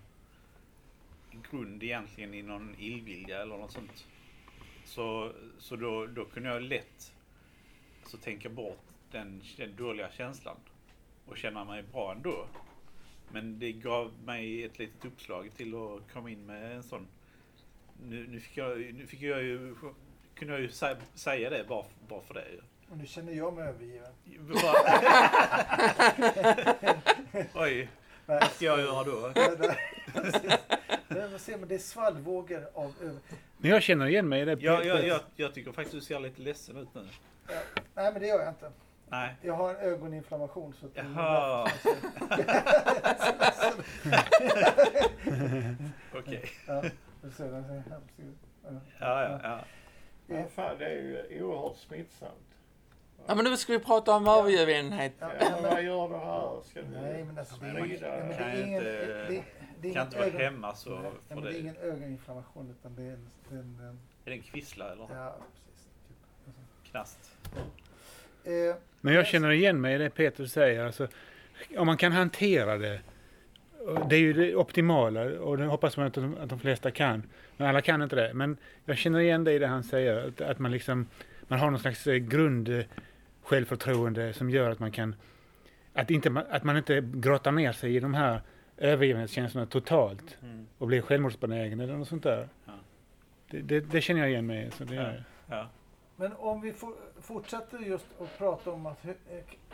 [1.51, 4.07] grund egentligen i någon illvilja eller något sånt.
[4.85, 7.13] Så, så då, då kunde jag lätt
[8.07, 10.57] så tänka bort den, den dåliga känslan
[11.27, 12.47] och känna mig bra ändå.
[13.33, 17.07] Men det gav mig ett litet uppslag till att komma in med en sån.
[18.03, 19.75] Nu, nu, fick, jag, nu fick jag ju,
[20.35, 22.45] kunde jag ju sä, säga det bara, bara för det.
[22.91, 24.13] Och nu känner jag mig övergiven.
[27.55, 27.89] Oj,
[28.27, 29.33] vad ska jag göra då?
[31.31, 33.21] vad ser man, det är svallvågor av över...
[33.59, 34.61] Men jag känner igen mig i det.
[34.61, 37.09] Jag, jag, jag, jag tycker faktiskt du ser lite ledsen ut nu.
[37.95, 38.73] Nej, men det gör jag inte.
[39.11, 39.37] Nej.
[39.43, 40.75] Jag har ögoninflammation.
[40.81, 41.69] Så att Jaha.
[46.15, 46.45] Okej.
[46.67, 46.83] ja,
[47.23, 48.39] det ser det ser hemskt ut.
[48.65, 48.71] Ja.
[48.99, 49.61] Ja, ja, ja.
[50.37, 50.91] Ja, fan, det är
[51.31, 52.33] ju oerhört smittsamt.
[53.27, 55.13] Ja, men nu ska vi prata om övergivenhet.
[55.19, 56.61] Ja, men- men vad gör du här?
[56.65, 56.89] Ska du...
[56.89, 58.09] Nej, men alltså det är, Sprida.
[58.17, 58.79] men det Kan är ingen...
[58.79, 58.91] inte-
[59.29, 59.43] Det,
[59.81, 62.71] det är Kan inte vara ögon- hemma så Nej, för men det är ingen ögoninflammation
[62.71, 63.29] utan det är en...
[63.49, 65.89] Det är en, en Är det en kvissla eller ja, precis.
[66.09, 66.91] Typ.
[66.91, 67.37] knast?
[68.45, 70.85] Eh, Men jag känner igen mig i det Peter säger.
[70.85, 71.09] Alltså,
[71.77, 73.01] om man kan hantera det.
[74.11, 77.23] Det är ju det optimala och det hoppas man att de, att de flesta kan.
[77.57, 78.35] Men alla kan inte det.
[78.35, 80.29] Men jag känner igen det i det han säger.
[80.29, 81.07] Att, att man liksom
[81.49, 82.85] man har någon slags eh, grund eh,
[83.43, 85.15] självförtroende som gör att man kan
[85.93, 88.41] att, inte, att man inte grottar ner sig i de här
[88.77, 90.67] övergivenhetskänslorna totalt Mm.
[90.79, 92.49] och blir självmordsbenägen eller något sånt där.
[92.67, 92.73] Ja.
[93.51, 94.71] Det, det, det känner jag igen mig i.
[94.71, 95.03] Så det Ja.
[95.03, 95.69] är, Ja.
[96.21, 99.17] Men om vi for, fortsätter just att prata om att, hur,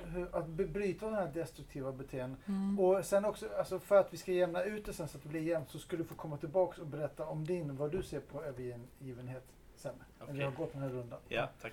[0.05, 2.39] hur, att bryta den här destruktiva beteenden.
[2.47, 2.81] Mm.
[2.81, 5.29] Och sen också, alltså för att vi ska jämna ut det sen så att det
[5.29, 8.21] blir jämnt så ska du få komma tillbaks och berätta om din, vad du ser
[8.21, 9.45] på övergivenhet
[9.77, 9.95] sen.
[10.27, 11.19] När vi har gått den här rundan.
[11.29, 11.73] ja, tack.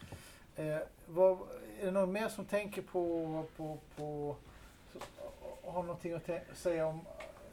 [0.56, 1.38] Eh, vad,
[1.80, 4.36] är det någon mer som tänker på, på, på
[4.94, 5.00] så,
[5.72, 7.02] har någonting att säga om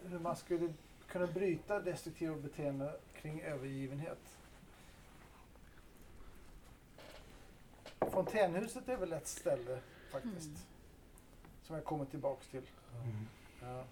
[0.05, 0.73] hur man skulle
[1.09, 4.38] kunna bryta destruktiva beteenden kring övergivenhet.
[8.01, 9.81] Fontänhuset är väl ett ställe
[10.11, 10.47] faktiskt.
[10.47, 10.61] Mm.
[11.63, 12.63] Som jag kommer tillbaks till.
[13.61, 13.85] Ja.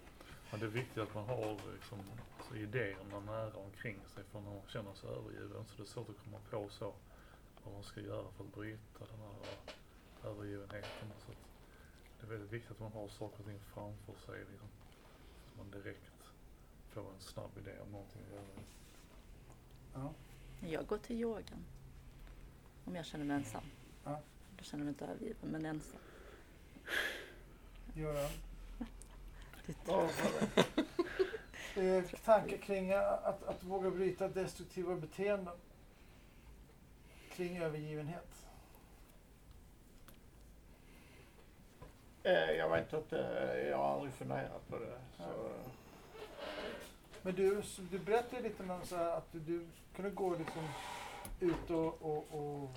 [0.51, 1.99] Men det är viktigt att man har liksom,
[2.37, 5.65] alltså, idéerna nära omkring sig för när man känner sig övergiven.
[5.65, 6.93] Så det är svårt att komma på så
[7.63, 11.11] vad man ska göra för att bryta den här övergivenheten.
[11.25, 11.37] Så att
[12.19, 14.39] det är väldigt viktigt att man har saker och ting framför sig.
[14.51, 14.67] Liksom.
[15.43, 16.23] Så att man direkt
[16.89, 18.63] får en snabb idé om någonting att göra.
[19.93, 20.13] Ja.
[20.67, 21.65] Jag går till yogan.
[22.85, 23.63] Om jag känner mig ensam.
[24.07, 24.19] Ja.
[24.57, 25.99] Då känner jag mig inte övergiven, men ensam.
[27.93, 28.29] Göran?
[29.87, 30.09] Ja,
[31.75, 35.57] Eh, tankar kring att, att våga bryta destruktiva beteenden
[37.31, 38.47] kring övergivenhet.
[42.23, 43.15] eh, jag vet inte,
[43.69, 44.99] jag har aldrig funderat på det.
[45.17, 45.49] Så,
[47.21, 50.67] Men du, du berättade lite om att du, du kunde gå liksom
[51.39, 52.69] ut och, och, och,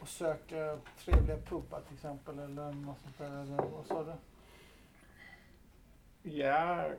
[0.00, 3.42] och söka trevliga pubbar till exempel eller något sånt där.
[3.42, 4.12] Eller, vad sa du?
[6.30, 6.90] Ja,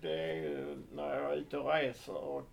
[0.00, 2.48] det är ju när jag är ute och reser och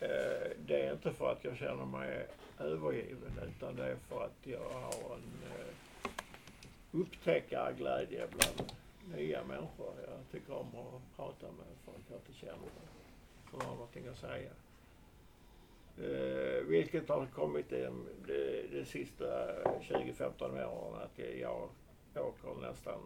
[0.00, 2.26] eh, det är inte för att jag känner mig
[2.58, 5.74] övergiven utan det är för att jag har en eh,
[6.92, 8.72] upptäckarglädje bland
[9.16, 9.94] nya människor.
[10.06, 12.68] Jag tycker om att prata med folk jag inte känner
[13.50, 14.50] som har någonting att säga.
[15.98, 19.24] Eh, vilket har kommit de, de, de sista
[19.80, 21.68] 20-15 åren att jag
[22.16, 23.00] åker nästan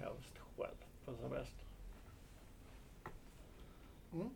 [0.00, 1.64] helst själv på semester.
[4.12, 4.30] Mm.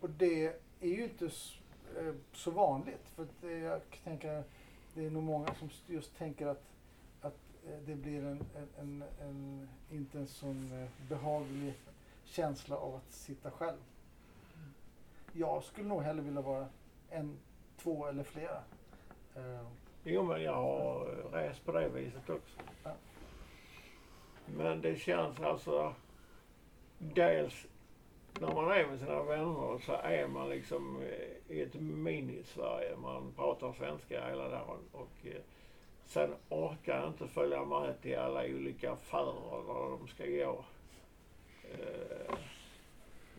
[0.00, 0.46] Och det
[0.80, 1.58] är ju inte s-
[1.98, 3.08] eh, så vanligt.
[3.14, 4.42] För det, jag tänker,
[4.94, 6.62] det är nog många som just tänker att,
[7.20, 7.36] att
[7.68, 11.74] eh, det blir en, en, en, en inte en sån eh, behaglig
[12.24, 13.78] känsla av att sitta själv.
[15.32, 16.68] Jag skulle nog hellre vilja vara
[17.10, 17.38] en,
[17.76, 18.62] två eller flera.
[19.36, 19.66] Eh,
[20.08, 22.58] Jo, men jag har rest på det viset också.
[22.84, 22.90] Ja.
[24.46, 25.94] Men det känns alltså...
[26.98, 27.66] Dels
[28.40, 32.96] när man är med sina vänner så är man liksom eh, i ett mini-Sverige.
[32.96, 35.40] Man pratar svenska hela dagen och eh,
[36.04, 40.64] sen orkar jag inte följa med till alla olika affärer där de ska gå.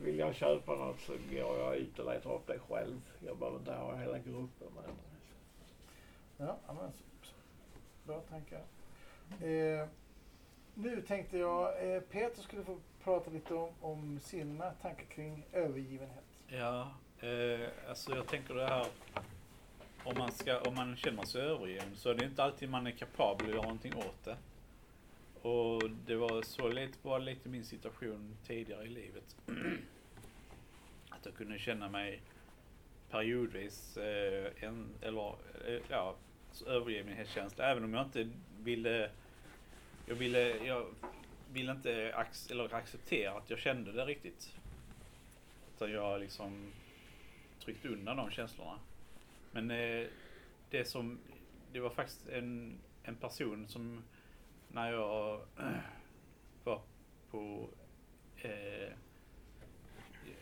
[0.02, 3.02] Vill jag köpa något så går jag ut och letar upp det själv.
[3.26, 4.94] Jag behöver inte ha hela gruppen med mig.
[6.38, 6.92] Ja, men,
[8.06, 8.62] bra tankar.
[9.42, 9.88] Eh,
[10.74, 16.24] nu tänkte jag eh, Peter skulle få prata lite om, om sina tankar kring övergivenhet.
[16.48, 18.88] Ja, eh, alltså jag tänker det här.
[20.04, 22.92] Om man, ska, om man känner sig övergiven så är det inte alltid man är
[22.92, 24.38] kapabel att göra någonting åt det.
[25.48, 29.36] Och det var så lite, var lite min situation tidigare i livet.
[31.10, 32.22] Att jag kunde känna mig
[33.10, 35.36] periodvis eh, en, eller
[35.68, 36.16] eh, ja,
[36.52, 37.66] så övergivenhetskänsla.
[37.72, 38.30] Även om jag inte
[38.64, 39.10] ville,
[40.06, 40.86] jag ville, jag
[41.54, 44.54] ville inte ac- eller acceptera att jag kände det riktigt.
[45.76, 46.72] Utan jag liksom
[47.60, 48.80] tryckte undan de känslorna.
[49.52, 50.08] Men eh,
[50.70, 51.20] det som,
[51.72, 54.04] det var faktiskt en, en person som
[54.78, 55.40] när jag
[56.64, 56.82] var
[57.32, 57.70] på
[58.38, 58.94] eh,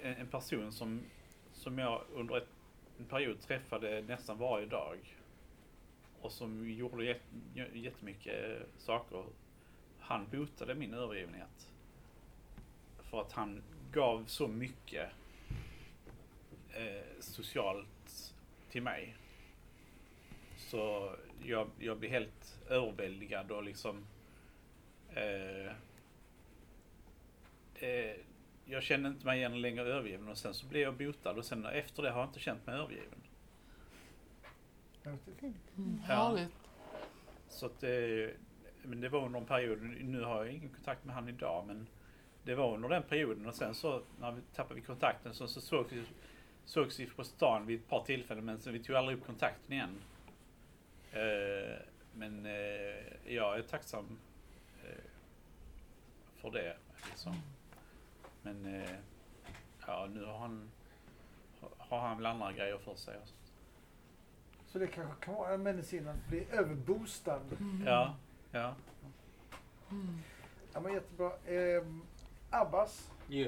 [0.01, 1.01] en, person som,
[1.53, 2.47] som jag under ett,
[2.99, 5.17] en period träffade nästan varje dag.
[6.21, 7.17] Och som gjorde
[7.73, 9.23] jättemycket saker.
[9.99, 11.71] Han botade min övergivenhet.
[12.99, 15.09] För att han gav så mycket
[16.73, 18.33] eh, socialt
[18.69, 19.15] till mig.
[20.57, 24.05] Så jag, jag blev helt överväldigad och liksom
[25.15, 25.71] eh,
[27.75, 28.15] eh,
[28.65, 31.65] jag kände inte mig igen längre övergiven och sen så blev jag botad och sen
[31.65, 33.19] efter det har jag inte känt mig övergiven.
[35.39, 35.57] Fint.
[35.77, 36.13] Mm, Ja.
[36.13, 36.53] härligt.
[37.47, 38.33] Så att det,
[38.83, 41.87] men det var under en period, nu har jag ingen kontakt med han idag men
[42.43, 45.61] det var under den perioden och sen så när vi tappade vi kontakten så, så
[45.61, 46.03] sågs, vi,
[46.65, 49.73] sågs vi på stan vid ett par tillfällen men sen vi tog aldrig upp kontakten
[49.73, 49.95] igen.
[51.11, 51.75] Eh,
[52.13, 54.34] men eh, jag är tacksam eh,
[56.45, 56.77] för det.
[57.09, 57.35] Liksom.
[58.41, 58.89] Men eh,
[59.87, 60.69] ja, nu har han,
[61.77, 63.17] har han väl andra grejer för sig.
[63.17, 63.33] Också.
[64.67, 67.41] Så det kanske kan vara en medicin att bli överboostad.
[67.85, 68.15] Ja,
[68.51, 68.75] ja.
[69.91, 70.17] Mm.
[70.73, 71.31] Ja, men jättebra.
[71.45, 71.83] Eh,
[72.49, 73.47] Abbas, Ja.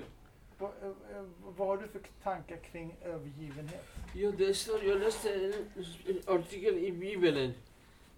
[0.58, 1.24] vad, eh,
[1.58, 3.86] vad har du för tankar kring övergivenhet?
[4.14, 5.54] Jo, det står, jag läste en,
[6.08, 7.54] en artikel i Bibeln.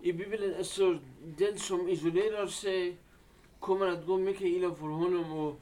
[0.01, 2.97] I Bibeln är så den som isolerar sig
[3.59, 5.61] kommer att gå mycket illa för honom och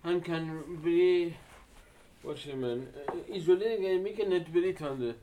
[0.00, 1.36] han kan bli,
[2.22, 5.14] vad säger man, eh, isolering är mycket nedbrytande.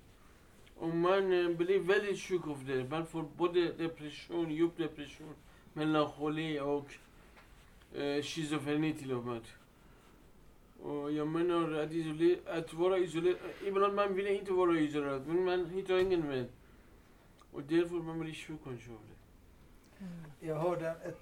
[0.77, 2.83] Och man eh, blir väldigt sjuk av det.
[2.89, 5.35] Man får både depression, djup depression,
[5.73, 6.89] melankoli och
[7.95, 9.41] eh, schizofreni till och med.
[10.81, 15.45] Och jag menar att, isolera, att vara isolerad, ibland man vill inte vara isolerad men
[15.45, 16.47] man hittar ingen vän.
[17.51, 19.15] Och därför man blir sjuk kanske av det.
[20.47, 21.21] Jag hörde ett,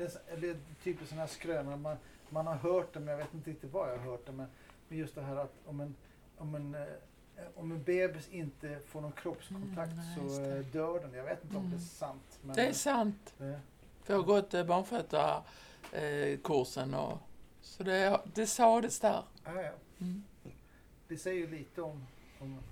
[0.00, 1.76] ett, ett, ett typiskt sån här skröna.
[1.76, 1.96] Man,
[2.30, 4.32] man har hört det, men jag vet inte riktigt var jag har hört det.
[4.32, 4.46] Men,
[4.88, 5.94] men just det här att om en,
[6.38, 6.82] om en, eh,
[7.54, 10.56] om en bebis inte får någon kroppskontakt Mm, så det.
[10.58, 11.12] eh, dör den.
[11.14, 11.88] Jag vet inte om det är Mm.
[11.88, 12.38] sant.
[12.42, 13.34] Men, Det är sant.
[13.38, 13.60] För
[14.06, 17.18] jag har gått eh, barnfödarkursen och
[17.60, 19.22] så det, det sades där.
[19.44, 19.72] ja, ja.
[20.00, 20.22] Mm.
[21.08, 22.06] Det säger ju lite om,
[22.40, 22.64] om att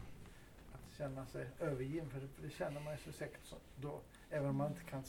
[0.99, 2.11] känna sig övergiven.
[2.11, 4.01] För det, det känner man ju så säkert så, då.
[4.31, 5.03] Även om man inte kan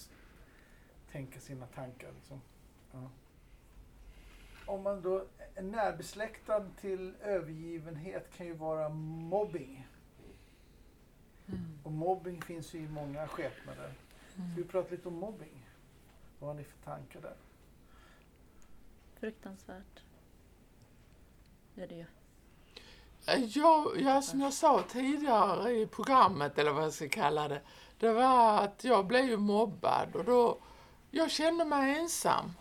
[1.15, 2.11] tänka sina tankar.
[2.15, 2.41] Liksom.
[2.91, 3.09] Ja.
[4.65, 9.87] Om man då är närbesläktad till övergivenhet kan ju vara mobbing.
[11.47, 11.79] Mm.
[11.83, 13.93] Och mobbing finns ju i många skepnader.
[14.31, 14.67] Ska vi Mm.
[14.67, 15.65] prata lite om mobbing?
[16.39, 17.35] Vad har ni för tankar där?
[19.19, 20.01] Fruktansvärt.
[21.75, 22.05] Det är det ju.
[23.27, 27.61] Eh, Ja, ja, som jag sa tidigare i programmet, eller vad jag ska kalla det,
[27.99, 30.57] det var att jag blev ju mobbad och då,
[31.15, 32.53] jag kände mig ensam.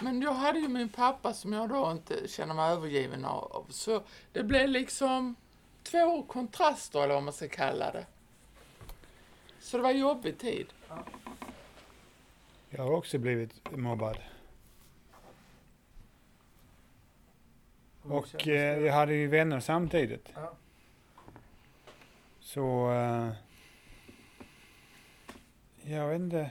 [0.00, 3.66] Men jag hade ju min pappa som jag då inte känner mig övergiven av.
[3.68, 4.02] Så
[4.32, 5.36] det blev liksom
[5.82, 8.06] två kontraster, eller vad man ska kalla det.
[9.60, 10.66] Så det var en jobbig tid.
[12.70, 14.18] Jag har också blivit mobbad.
[18.02, 18.80] Och eh, det?
[18.80, 20.28] jag hade ju vänner samtidigt.
[20.34, 20.52] Ja.
[22.40, 22.92] Så...
[22.92, 23.32] Eh,
[25.82, 26.50] jag vet inte.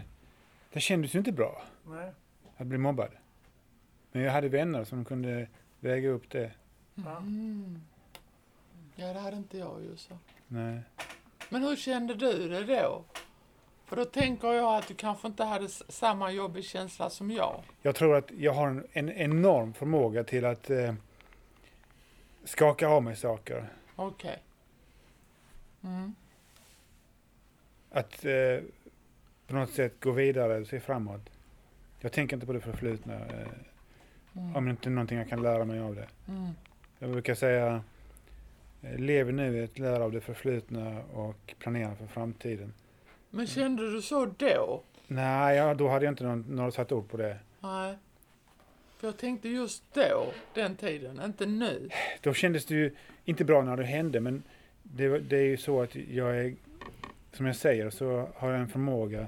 [0.73, 2.11] Det kändes ju inte bra Nej.
[2.57, 3.11] att bli mobbad.
[4.11, 5.47] Men jag hade vänner som kunde
[5.79, 6.51] väga upp det.
[6.95, 7.17] Ja.
[7.17, 7.81] Mm.
[8.95, 10.17] Ja, det hade inte jag ju så.
[10.47, 10.81] Nej.
[11.49, 13.03] Men hur kände du det då?
[13.85, 17.61] För då tänker jag att du kanske inte hade samma jobbig känsla som jag.
[17.81, 20.93] Jag tror att jag har en, en enorm förmåga till att eh,
[22.43, 23.69] skaka av mig saker.
[23.95, 24.43] Okej.
[25.83, 26.15] Mm.
[27.91, 28.59] Att eh,
[29.49, 31.29] på något sätt gå vidare och se framåt.
[31.99, 33.13] Jag tänker inte på det förflutna.
[33.15, 33.47] Eh,
[34.35, 34.55] Mm.
[34.55, 36.07] om det inte är någonting jag kan lära mig av det.
[36.27, 36.47] Mm.
[36.99, 37.83] Jag brukar säga,
[38.81, 42.73] eh, lev i nuet, lär av det förflutna och planera för framtiden.
[43.29, 44.83] Men kände du så då?
[45.07, 47.37] Nej, ja, då hade jag inte någon, några satt ord på det.
[47.59, 47.95] Nej.
[48.97, 51.89] För jag tänkte just då, den tiden, inte nu.
[52.21, 52.95] Då kändes det ju
[53.25, 54.43] inte bra när det hände, men
[54.83, 56.55] det, det är ju så att jag är,
[57.33, 59.27] som jag säger, så har jag en förmåga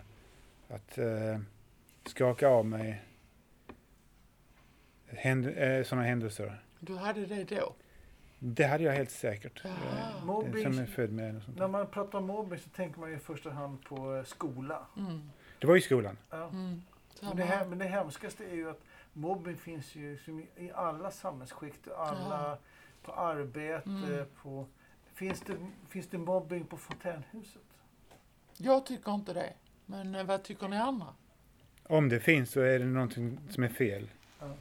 [0.73, 1.39] att eh,
[2.05, 3.01] skaka av mig
[5.07, 6.61] händ, eh, sådana händelser.
[6.79, 7.73] Du hade det då?
[8.39, 9.65] Det hade jag helt säkert.
[9.65, 9.71] Eh,
[10.19, 11.35] det Mobbing, som är född med.
[11.35, 11.57] Och sånt.
[11.57, 14.87] när man pratar om mobbing så tänker man ju i första hand på eh, skola.
[14.97, 15.31] Mm.
[15.59, 16.17] Det var i skolan.
[16.29, 16.47] Ja.
[16.47, 16.81] Mm.
[17.21, 18.81] Men, det här, men det hemskaste är ju att
[19.13, 22.57] mobbing finns ju som i, i alla samhällsskikt, alla
[23.03, 24.25] på arbete, Mm.
[24.41, 24.67] på...
[25.13, 25.53] Finns det,
[25.89, 27.61] finns det mobbing på fontänhuset?
[28.57, 29.53] Jag tycker inte det.
[29.91, 31.07] Men eh, vad tycker ni andra?
[31.83, 34.09] Om det finns så är det någonting som är fel.
[34.39, 34.53] Ja.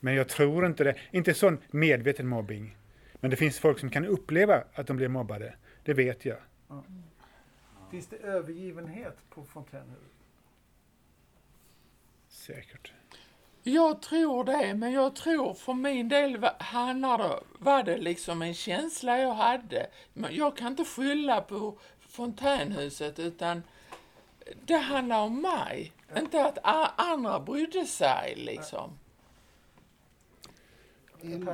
[0.00, 0.96] Men jag tror inte det.
[1.10, 2.76] Inte sån medveten mobbing.
[3.14, 5.54] Men det finns folk som kan uppleva att de blir mobbade.
[5.84, 6.36] Det vet jag.
[7.90, 10.02] Finns det övergivenhet på fontänhuset?
[12.28, 12.92] Säkert.
[13.62, 18.54] Jag tror det, men jag tror för min del handlar det, var det liksom en
[18.54, 19.86] känsla jag hade.
[20.12, 23.62] Men jag kan inte skylla på fontänhuset utan
[24.64, 25.92] det handlar om mig.
[26.16, 28.98] Inte att a- andra brydde sig liksom.
[31.20, 31.50] In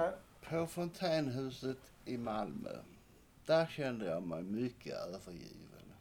[0.49, 2.77] på fontänhuset i Malmö,
[3.47, 5.93] där kände jag mig mycket övergiven.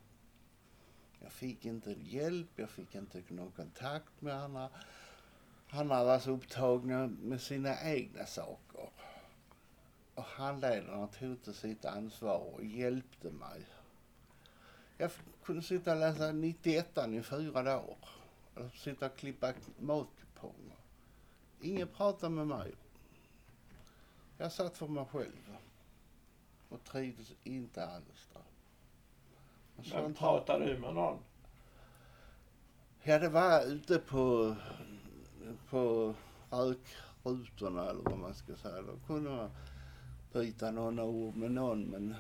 [1.20, 4.70] Jag fick inte hjälp, jag fick inte någon kontakt med andra.
[5.70, 8.90] Andra var så upptagna med sina egna saker.
[10.16, 13.66] Och handledarna tog inte sitt ansvar och hjälpte mig.
[15.02, 15.12] Jag
[15.44, 17.98] kunde sitta och läsa 91 i fyra dagar.
[18.56, 20.76] Eller sitta och klippa matkuponger.
[21.62, 22.74] Ingen pratade med mig.
[24.38, 25.58] Jag satt för mig själv.
[26.70, 28.42] Och trivdes inte alls där.
[29.76, 31.18] Och Men pratar du med någon?
[33.04, 34.56] Ja, det var ute på,
[35.70, 36.14] på
[36.50, 38.82] rökrutorna eller vad man ska säga.
[38.82, 39.52] Då kunde man
[40.34, 42.16] byta några ord med någon men,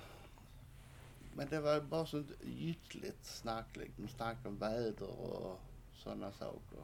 [1.39, 3.75] men det var bara sånt ytligt snack.
[3.75, 4.07] Liksom.
[4.07, 5.59] Snack om väder och
[5.93, 6.79] sådana saker.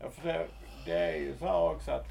[0.00, 0.48] Ja, för det,
[0.84, 2.06] det är ju så här också att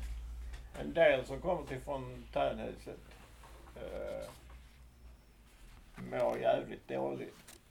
[0.79, 2.99] en del som kommer till fontänhuset
[3.75, 4.29] eh,
[6.11, 7.61] mår jävligt dåligt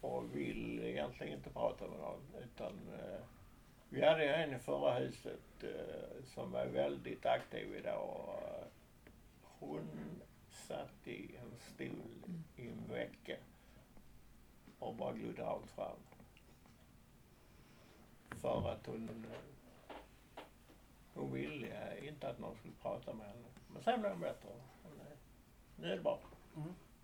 [0.00, 2.42] och vill egentligen inte prata med någon.
[2.44, 3.20] Utan, eh,
[3.88, 8.08] vi hade ju en i förra huset eh, som var väldigt aktiv idag.
[8.08, 8.66] Och, eh,
[9.42, 10.20] hon
[10.70, 13.36] satt i en stol i en vecka
[14.78, 15.96] och bara glodde rakt fram.
[18.30, 19.26] För att hon,
[21.14, 23.46] hon ville inte att någon skulle prata med henne.
[23.72, 24.48] Men sen blev hon bättre.
[24.84, 25.16] Eh,
[25.76, 26.18] Nu är det bra.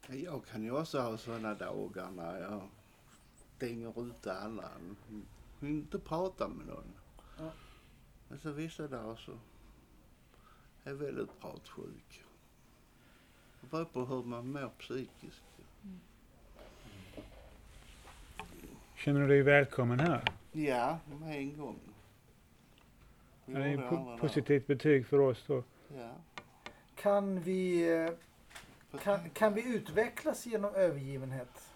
[0.09, 2.69] Jag kan ju också ha sådana dagar när jag
[3.57, 4.71] stänger ute alla.
[5.61, 6.95] Inte prata med någon.
[7.39, 7.51] Ja.
[8.29, 9.33] Men så vissa dagar så
[10.85, 12.26] är jag väldigt pratsjuk.
[13.67, 15.45] Det beror på hur man mår psykiskt.
[18.97, 20.23] Känner du dig välkommen här?
[20.53, 21.79] Ja, med en gång.
[23.47, 25.63] Det är ett po- positivt betyg för oss då.
[25.97, 26.11] Ja.
[26.95, 27.87] Kan vi,
[29.03, 31.71] kan, kan vi utvecklas genom övergivenhet?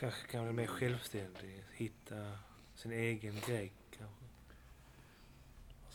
[0.00, 2.38] Kanske kan bli mer självständig, hitta
[2.74, 3.72] sin egen grej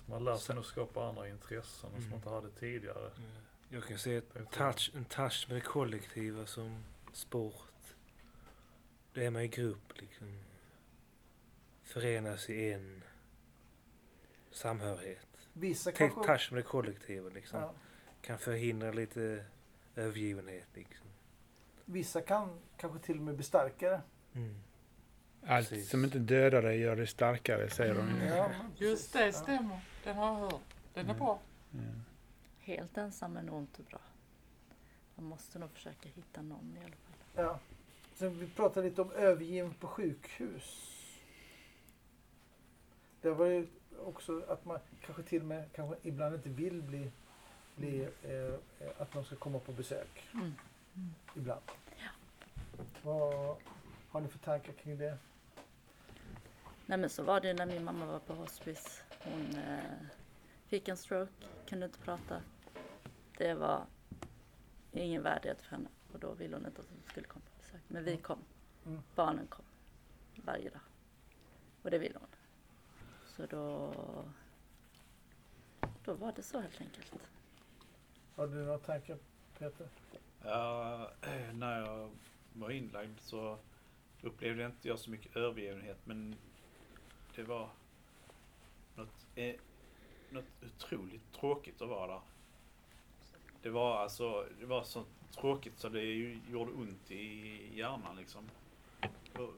[0.10, 2.10] man lär sig nog skapa andra intressen som Mm.
[2.10, 3.12] man inte hade tidigare.
[3.70, 6.84] Jag kan se touch, en touch med det kollektiva som
[7.14, 7.72] sport.
[9.14, 10.40] Det är man i grupp liksom.
[11.84, 13.04] Förenas i en
[14.52, 15.28] samhörighet.
[15.54, 16.24] Vissa kanske...
[16.24, 17.60] touch med det kollektiva liksom.
[17.60, 17.74] Ja,
[18.22, 19.46] Kan förhindra lite
[19.96, 21.08] övergivenhet liksom.
[21.86, 24.02] vissa kan kanske till och med bli starkare.
[24.34, 24.56] Mm.
[25.48, 25.90] Allt Precis.
[25.90, 28.10] som inte dödar dig gör dig starkare, säger de.
[28.10, 28.28] Mm.
[28.28, 29.80] Ja, Just det, stämmer.
[30.04, 30.62] Den har jag hört.
[30.94, 31.18] Den är Mm.
[31.18, 31.40] bra.
[31.72, 31.80] Ja.
[32.60, 34.00] Helt ensam är nog inte bra.
[35.16, 37.46] Man måste nog försöka hitta någon i alla fall.
[37.46, 37.60] Ja.
[38.16, 40.94] Sen vi pratade lite om övergiven på sjukhus.
[43.22, 43.68] Det var ju
[44.06, 47.12] också att man kanske till och med kanske ibland inte vill bli,
[47.76, 50.28] bli eh, eh, att någon ska komma på besök.
[50.34, 50.54] Mm.
[51.36, 51.62] Ibland.
[53.04, 53.58] Vad
[54.10, 55.18] har ni för tankar kring det?
[56.90, 59.02] Nej men så var det när min mamma var på hospice.
[59.24, 59.80] Hon eh,
[60.68, 61.32] fick en stroke,
[61.70, 62.42] kunde inte prata.
[63.38, 63.86] Det var
[64.92, 67.82] ingen värdighet för henne och då ville hon inte att hon skulle komma på besök.
[67.88, 68.40] Men vi kom.
[68.86, 69.02] Mm.
[69.16, 69.66] Barnen kom
[70.36, 70.82] varje dag.
[71.82, 72.30] Och det ville hon.
[73.26, 73.94] Så då,
[76.04, 77.14] då var det så helt enkelt.
[78.36, 79.18] Har du några tankar
[79.60, 79.88] Peter?
[80.44, 81.12] Ja,
[81.54, 82.12] när jag
[82.54, 83.60] var inlagd så
[84.22, 86.36] upplevde inte jag så mycket övergivenhet men
[87.38, 87.70] det var
[88.96, 89.56] något, eh,
[90.30, 92.22] något otroligt tråkigt att vara där.
[93.62, 98.50] Det var alltså, det var så tråkigt så det ju gjorde ont i hjärnan liksom.
[99.02, 99.50] Eh,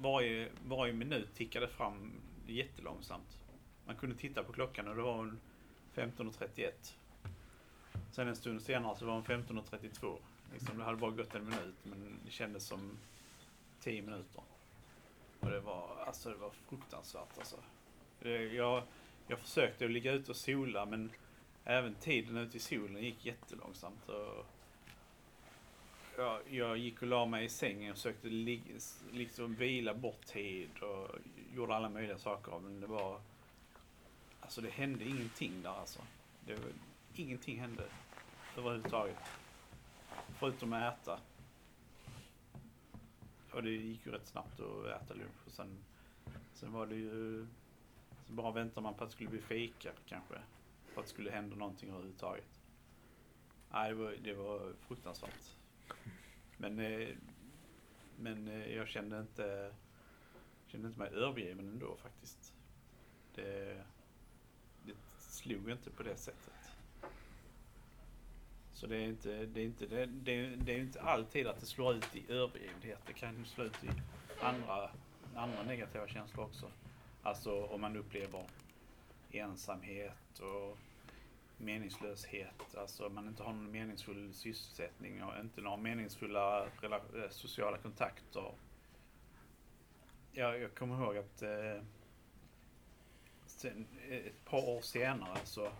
[0.00, 2.12] varje, varje minut tickade fram
[2.46, 3.38] jättelångsamt.
[3.86, 5.40] Man kunde titta på klockan och det var en
[5.94, 6.72] 15.31.
[8.12, 10.18] Sen en stund senare så var hon 15.32.
[10.52, 12.98] Liksom, det hade bara gått en minut men det kändes som
[13.80, 14.42] 10 minuter.
[15.44, 17.56] Och det var, alltså, det var fruktansvärt alltså.
[18.20, 18.82] Eh, jag,
[19.26, 21.10] jag försökte att ligga ute och sola men
[21.64, 24.08] även tiden ute i solen gick jättelångsamt.
[24.08, 24.46] Och
[26.16, 28.74] jag, jag gick och la mig i sängen och försökte ligga,
[29.12, 31.08] liksom vila bort tid och
[31.54, 33.20] gjorde alla möjliga saker men det var
[34.44, 36.00] Alltså det hände ingenting där alltså.
[36.46, 36.58] Det
[37.14, 37.82] ingenting hände
[38.56, 39.16] överhuvudtaget.
[40.38, 41.18] Förutom att äta.
[43.54, 45.46] Och det gick ju rätt snabbt att äta lunch.
[45.46, 45.78] Och sen,
[46.54, 47.46] sen var det ju...
[48.26, 50.34] Så bara väntar man på att det skulle bli fika kanske.
[50.86, 52.60] För att det skulle hända någonting överhuvudtaget.
[53.72, 55.56] Nej, det var, det var fruktansvärt.
[56.56, 57.08] Men, eh,
[58.18, 59.74] men eh, jag kände inte,
[60.66, 62.54] kände inte mig övergiven ändå faktiskt.
[63.34, 63.84] Det,
[64.84, 66.63] det slog inte på det sättet.
[68.74, 71.66] Så det är inte, det är inte, det, det, det är inte alltid att det
[71.66, 72.98] slår ut i övergivenhet.
[73.06, 73.88] Det kan ju slå ut i
[74.40, 74.90] andra,
[75.34, 76.70] andra negativa känslor också.
[77.22, 78.44] Alltså om man upplever
[79.30, 80.78] ensamhet och
[81.58, 82.74] meningslöshet.
[82.76, 88.52] Alltså man inte har någon meningsfull sysselsättning och inte några meningsfulla eh, sociala kontakter.
[90.32, 91.82] Jag, jag kommer ihåg att eh,
[93.46, 95.70] sen, eh, ett par år senare så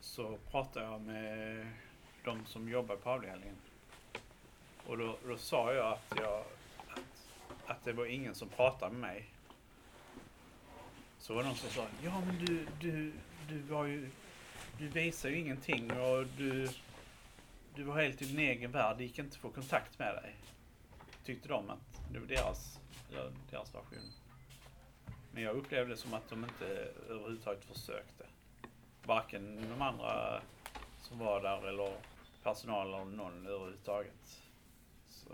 [0.00, 1.66] så pratade jag med
[2.24, 3.56] de som jobbar på avdelningen.
[4.86, 6.44] Och då, då sa jag att, jag
[6.88, 7.28] att,
[7.66, 9.28] att det var ingen som pratade med mig.
[11.18, 13.12] Så var det någon som sa, ja men du, du,
[13.48, 14.10] du var ju,
[14.78, 16.68] du visar ju ingenting och du,
[17.74, 20.34] du var helt i din egen värld, det gick inte att få kontakt med dig.
[21.24, 22.80] tyckte de att det var deras,
[23.10, 24.12] eller deras version.
[25.32, 26.66] Men jag upplevde det som att de inte
[27.08, 28.26] överhuvudtaget försökte.
[29.10, 30.40] Varken de andra
[31.00, 31.92] som var där eller
[32.42, 34.42] personal eller någon överhuvudtaget.
[35.08, 35.28] Så,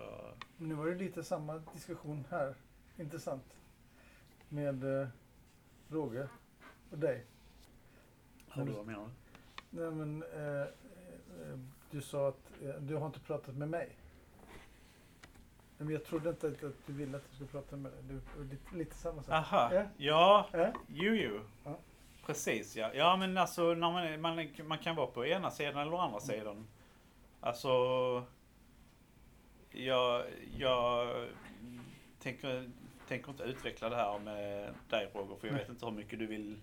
[0.57, 2.55] Men nu var det lite samma diskussion här.
[2.97, 3.57] Intressant.
[4.49, 5.09] Med eh,
[5.89, 6.29] Roger
[6.91, 7.25] och dig.
[8.53, 9.05] hur vad menar
[9.71, 9.81] du?
[9.81, 11.59] Nej, men, eh, eh,
[11.91, 13.97] du sa att eh, du har inte pratat med mig.
[15.79, 18.03] Men jag trodde inte att, att du ville att jag skulle prata med dig.
[18.09, 19.33] Du, lite, lite samma sak.
[19.35, 19.85] Aha, Ja.
[19.97, 20.73] ja, Ja.
[20.89, 21.41] jo, jo.
[21.65, 21.77] Ja.
[22.27, 22.91] Precis ja.
[22.95, 26.67] Ja men alltså när man, man, man kan vara på ena sidan eller andra sidan.
[27.41, 27.69] Alltså,
[29.71, 30.25] jag,
[30.59, 31.09] jag
[32.19, 32.71] tänker,
[33.09, 36.27] tänker inte utveckla det här med dig Roger, för jag vet inte hur mycket du
[36.27, 36.61] vill,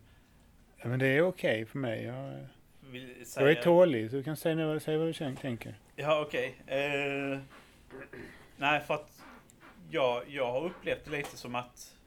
[0.77, 2.03] Ja, men det är okej för mig.
[2.03, 2.47] Jag,
[2.91, 3.47] vill säga.
[3.49, 5.75] jag är tålig, så du kan säga, nu- säga vad du känner- tänker.
[5.95, 6.55] Ja, okej.
[6.67, 7.39] Eh,
[8.57, 9.21] nej, för att
[9.89, 11.97] jag, jag har upplevt det lite som att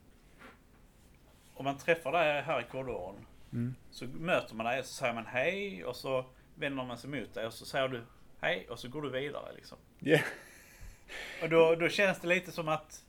[1.54, 3.74] om man träffar dig här i korridoren Mm.
[3.90, 6.24] så möter man dig och så säger man hej och så
[6.54, 8.02] vänder man sig mot dig och så säger du
[8.40, 9.78] hej och så går du vidare liksom.
[9.98, 10.18] Ja.
[11.42, 13.04] Och då, då känns det lite som att,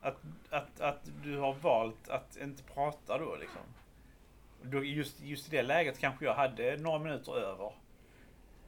[0.00, 0.18] att,
[0.50, 3.60] att, att du har valt att inte prata då liksom.
[4.62, 7.72] Då, just, just i det läget kanske jag hade några minuter över.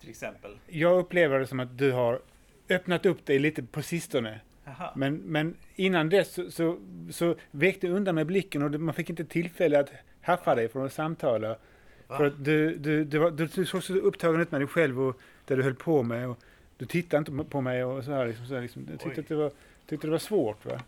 [0.01, 0.59] Till exempel.
[0.67, 2.21] Jag upplever det som att du har
[2.69, 4.41] öppnat upp dig lite på sistone.
[4.67, 4.93] Aha.
[4.97, 6.79] Men, men innan dess så, så,
[7.11, 7.37] så
[7.81, 9.93] du undan med blicken och man fick inte tillfälle att
[10.25, 11.49] haffa dig från att samtala.
[12.07, 12.17] Va?
[12.17, 15.01] För att du, du, du, var, du, du såg så upptagen ut med dig själv
[15.03, 16.29] och det du höll på med.
[16.29, 16.39] Och
[16.77, 18.27] du tittade inte på mig och så här.
[18.27, 18.87] Liksom, så här liksom.
[18.91, 18.99] Jag Oj.
[19.05, 19.51] tyckte att det var,
[19.87, 20.65] tyckte det var svårt.
[20.65, 20.81] Va?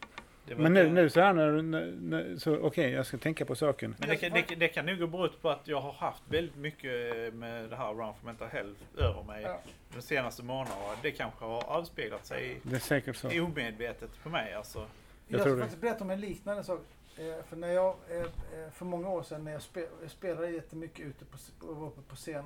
[0.48, 3.44] Det var Men nu, nu så här när, när, när så okej, jag ska tänka
[3.44, 3.94] på saken.
[3.98, 6.90] Men det kan, det, det kan nog bero på att jag har haft väldigt mycket
[7.34, 9.60] med det här Run for Mental Health över mig Ja.
[9.94, 10.76] de senaste månaderna.
[11.02, 13.28] Det kanske har avspeglat sig Det är säkert så.
[13.42, 14.78] omedvetet på mig alltså.
[14.78, 14.86] Jag
[15.28, 15.60] Jag, tror ska det.
[15.60, 16.80] faktiskt berätta om en liknande sak.
[17.18, 20.50] Eh, För, när jag, eh, eh, för många år sedan när jag, spe, jag spelade
[20.50, 22.44] jättemycket ute på, s- och var uppe på scen.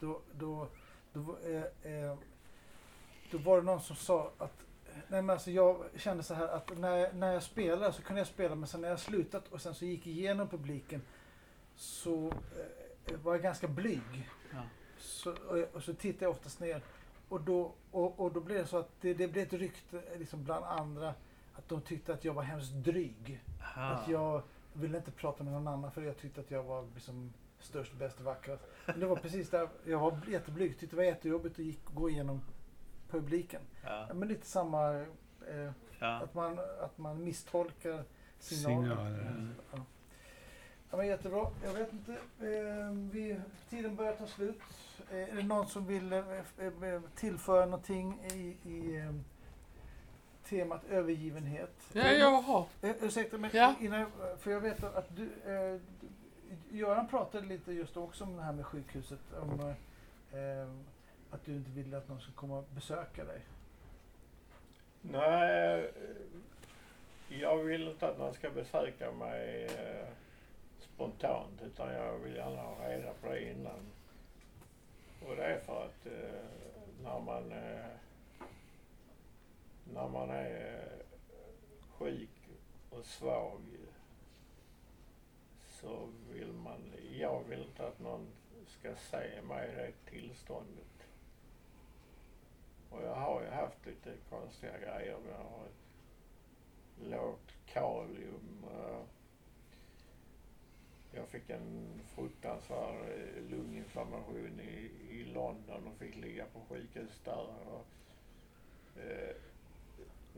[0.00, 0.68] Då, då,
[1.12, 1.20] då,
[1.82, 2.16] eh,
[3.30, 4.52] då var det någon som sa att
[5.08, 8.26] Nej, men alltså jag kände så här att när, när jag spelade så kunde jag
[8.28, 11.02] spela men sen när jag slutat och sen så gick igenom publiken
[11.76, 12.26] så
[13.06, 14.30] eh, var jag ganska blyg.
[14.52, 14.62] Ja.
[14.98, 16.80] Så, och, jag- och så tittade jag oftast ner
[17.28, 20.44] och då, och, och då blev det så att det, det blev ett rykte liksom
[20.44, 21.14] bland andra
[21.54, 23.40] att de tyckte att jag var hemskt dryg.
[23.74, 24.42] Att jag
[24.72, 28.20] ville inte prata med någon annan för jag tyckte att jag var liksom störst, bäst
[28.20, 28.62] vackrast.
[28.86, 29.68] Men det var precis där.
[29.84, 30.78] Jag var jätteblyg.
[30.78, 32.40] Tyckte det var jättejobbigt att gick, gå igenom
[33.10, 33.60] publiken.
[33.84, 34.94] Ja, Men lite samma,
[35.48, 36.06] eh, ja.
[36.08, 38.04] att, man, att man misstolkar
[38.38, 38.88] signaler.
[38.88, 39.54] Signaler, Mm.
[39.72, 39.78] Ja.
[40.90, 41.50] Ja, men jättebra.
[41.64, 43.40] Jag vet inte, eh, vi,
[43.70, 44.60] tiden börjar ta slut.
[45.10, 46.18] Eh, är det någon som vill eh,
[46.58, 49.12] eh, tillföra någonting i, i eh,
[50.48, 51.70] temat övergivenhet?
[51.92, 52.66] Ja, jag har.
[52.82, 53.74] Eh, ursäkta, men Ja.
[53.80, 55.80] innan, jag- för jag vet att du, eh,
[56.70, 59.20] Göran pratade lite just också om det här med sjukhuset.
[59.42, 59.60] Om
[60.32, 60.68] eh,
[61.30, 63.40] att du inte ville att någon skulle komma och besöka dig.
[65.02, 65.90] Nej,
[67.28, 70.08] jag vill inte att någon ska besöka mig eh,
[70.80, 73.80] spontant utan jag vill gärna ha reda på det innan.
[75.28, 76.44] Och det är för att eh,
[77.02, 77.86] när man eh,
[79.94, 81.02] när man är
[81.98, 82.48] sjuk
[82.90, 83.60] och svag
[85.68, 88.26] så vill man, jag vill inte att någon
[88.66, 91.08] ska se mig i det tillståndet.
[92.90, 95.18] Och jag har ju haft lite konstiga grejer.
[95.28, 98.64] Jag har ett lågt kalium.
[98.70, 99.00] Eh,
[101.12, 107.46] jag fick en fruktansvärd eh, lunginflammation i, i London och fick ligga på sjukhus där.
[107.66, 107.86] Och,
[109.00, 109.36] eh,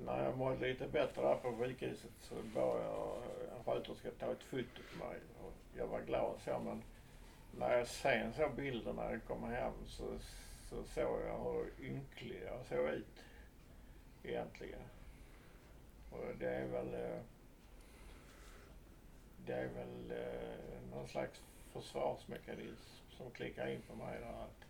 [0.05, 3.23] när jag mådde lite bättre där på sjukhuset så bad jag
[3.57, 5.19] en sköterska ta ett foto på mig.
[5.43, 6.83] Och jag var glad så men
[7.59, 10.19] när jag sen såg bilden när jag kom hem så,
[10.71, 13.25] så såg jag hur ynklig jag såg ut
[14.25, 14.83] egentligen.
[16.11, 17.21] Och det är väl eh,
[19.47, 21.43] det är väl eh, någon slags
[21.73, 24.67] försvarsmekanism som klickar in på mig där att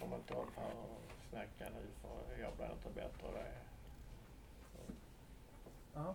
[0.00, 3.65] kom inte upp här och snacka nu för jag blir inte bättre av det.
[5.96, 6.14] Ja.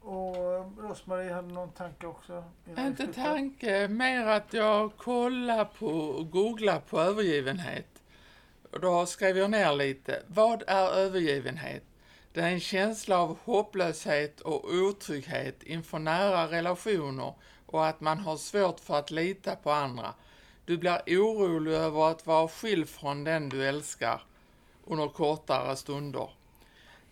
[0.00, 0.36] Och
[0.78, 2.44] Rosmarie hade någon tanke också?
[2.78, 8.02] Inte tanke, mer att jag kollar på och googlar på övergivenhet.
[8.72, 10.22] Och då skrev jag ner lite.
[10.26, 11.82] Vad är övergivenhet?
[12.32, 17.34] Det är en känsla av hopplöshet och otrygghet inför nära relationer
[17.66, 20.14] och att man har svårt för att lita på andra.
[20.64, 24.22] Du blir orolig över att vara skild från den du älskar
[24.84, 26.30] under kortare stunder.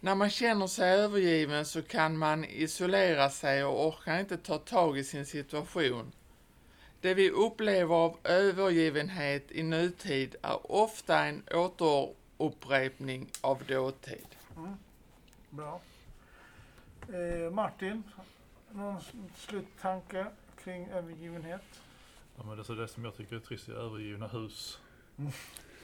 [0.01, 4.99] När man känner sig övergiven så kan man isolera sig och orkar inte ta tag
[4.99, 6.13] i sin situation.
[7.01, 14.27] Det vi upplever av övergivenhet i nutid är ofta en återupprepning av dåtid.
[14.57, 14.75] Mm.
[15.51, 15.81] Bra.
[17.09, 18.03] Eh, Martin,
[18.71, 19.01] någon
[19.37, 20.27] sluttanke
[20.65, 21.81] kring övergivenhet?
[22.37, 24.79] Ja, men det, är så det som jag tycker är trist är övergivna hus.
[25.19, 25.33] Mm.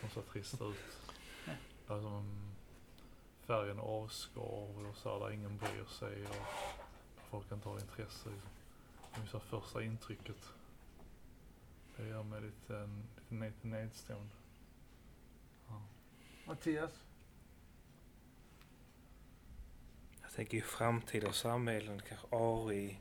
[0.00, 0.76] Som ser trist ut.
[1.88, 2.24] Alltså,
[3.47, 8.30] färgen avskar och så här, där ingen bryr sig och folk inte har intresse.
[9.14, 10.53] Det är så här första intrycket.
[11.97, 14.34] Det gör mig lite, en, lite, lite nedstående.
[15.68, 15.82] Ja.
[16.47, 17.05] Mattias?
[20.22, 23.01] Jag tänker i framtida samhällen kanske AI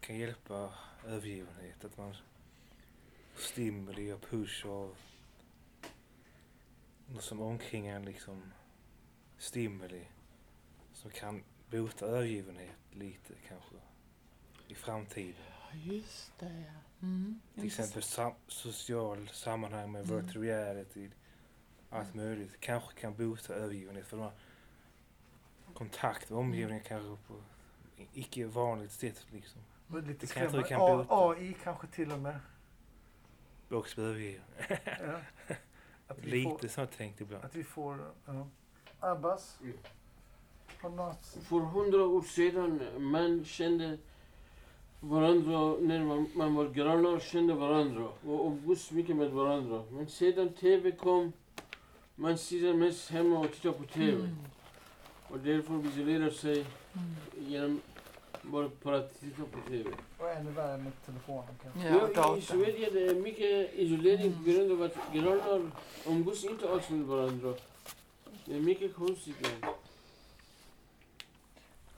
[0.00, 0.74] kan hjälpa
[1.06, 1.84] övergivenhet.
[1.84, 2.14] Att man
[3.36, 4.96] stimuli och push av
[7.06, 8.52] något som omkring en liksom
[9.40, 10.04] stimuli
[10.92, 13.74] som kan bota övergivenhet lite kanske
[14.68, 15.34] i framtiden.
[15.72, 17.06] Just det, ja.
[17.06, 17.40] Mm.
[17.54, 20.16] Till exempel sam- social sammanhang med Mm.
[20.26, 21.10] virtual reality.
[21.90, 22.60] Allt möjligt.
[22.60, 24.06] Kanske kan bota övergivenhet.
[24.06, 24.32] För de har
[25.74, 27.42] kontakt med omgivningen kanske på
[28.14, 29.60] icke vanligt sätt liksom.
[29.86, 31.04] Det var lite Det kan jag tro skrämmande.
[31.04, 31.40] kan bota.
[31.40, 32.40] AI kanske till och med.
[33.68, 34.44] Bli övergiven.
[35.00, 35.20] Ja.
[36.22, 37.44] Lite får, så tänkt ibland.
[37.44, 38.46] att vi får ja.
[39.00, 39.58] Abbas?
[40.82, 41.26] Något?
[41.48, 43.98] För hundra år sedan man kände
[45.00, 49.82] varandra när man, man var grannar kände varandra och umgås mycket med varandra.
[49.90, 51.32] Men sedan TV kom,
[52.14, 54.12] man sitter mest hemma och tittar på TV.
[54.12, 54.36] Mm.
[55.30, 57.48] Och därför isolerar sig Mm.
[57.48, 57.80] genom
[58.42, 59.90] bara, bara att titta på TV.
[60.18, 61.88] Och ännu värre med telefonen kanske.
[62.14, 62.40] Ja, I.
[62.40, 64.44] Sverige det är mycket isolering Mm.
[64.44, 65.70] på grund av att grannar
[66.06, 67.54] umgås inte alls med varandra.
[68.50, 69.36] Det är mycket konstigt.
[69.62, 69.74] Ja.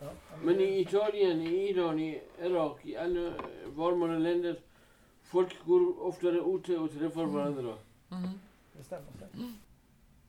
[0.00, 0.12] Ja.
[0.44, 3.32] Men i Italien, i Iran, i Irak, i alla
[3.66, 4.56] varmare länder,
[5.22, 7.34] folk går oftare ute och träffar Mm.
[7.34, 7.74] varandra.
[8.10, 8.28] Mm.
[8.76, 9.40] Det stämmer säkert.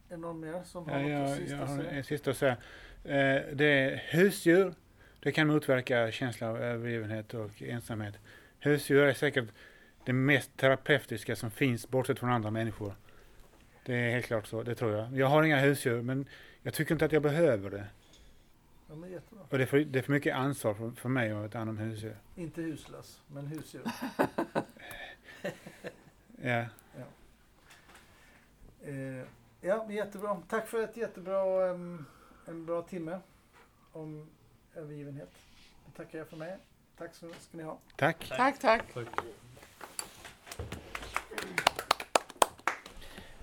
[0.09, 1.91] Är det någon mer som Ja, har något jag, sista jag har säga?
[1.91, 2.57] en sista att säga.
[3.03, 4.73] Eh, det är husdjur.
[5.19, 8.15] Det kan motverka känslan av övergivenhet och ensamhet.
[8.59, 9.45] Husdjur är säkert
[10.05, 12.93] det mest terapeutiska som finns bortsett från andra människor.
[13.85, 15.17] Det är helt klart så, det tror jag.
[15.17, 16.25] Jag har inga husdjur men
[16.61, 17.85] jag tycker inte att jag behöver det.
[18.89, 19.43] Ja, men jättebra.
[19.49, 21.69] Och det är för, det är för mycket ansvar för, för mig att ta hand
[21.69, 22.17] om husdjur.
[22.35, 23.83] Inte huslös, men husdjur.
[26.45, 26.65] Ja.
[28.83, 29.25] Eh,
[29.61, 30.41] ja, men jättebra.
[30.49, 32.05] Tack för ett jättebra, em,
[32.45, 33.19] en bra timme
[33.91, 34.29] om
[34.75, 35.31] övergivenhet.
[35.85, 36.57] Det tackar jag för mig.
[36.97, 37.77] Tack så ska ni ha.
[37.95, 38.33] Tack.
[38.37, 38.93] Tack, tack.
[38.93, 39.07] Tack.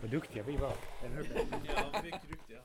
[0.00, 0.72] Vad duktiga vi var.
[1.02, 2.58] Ja, mycket duktiga.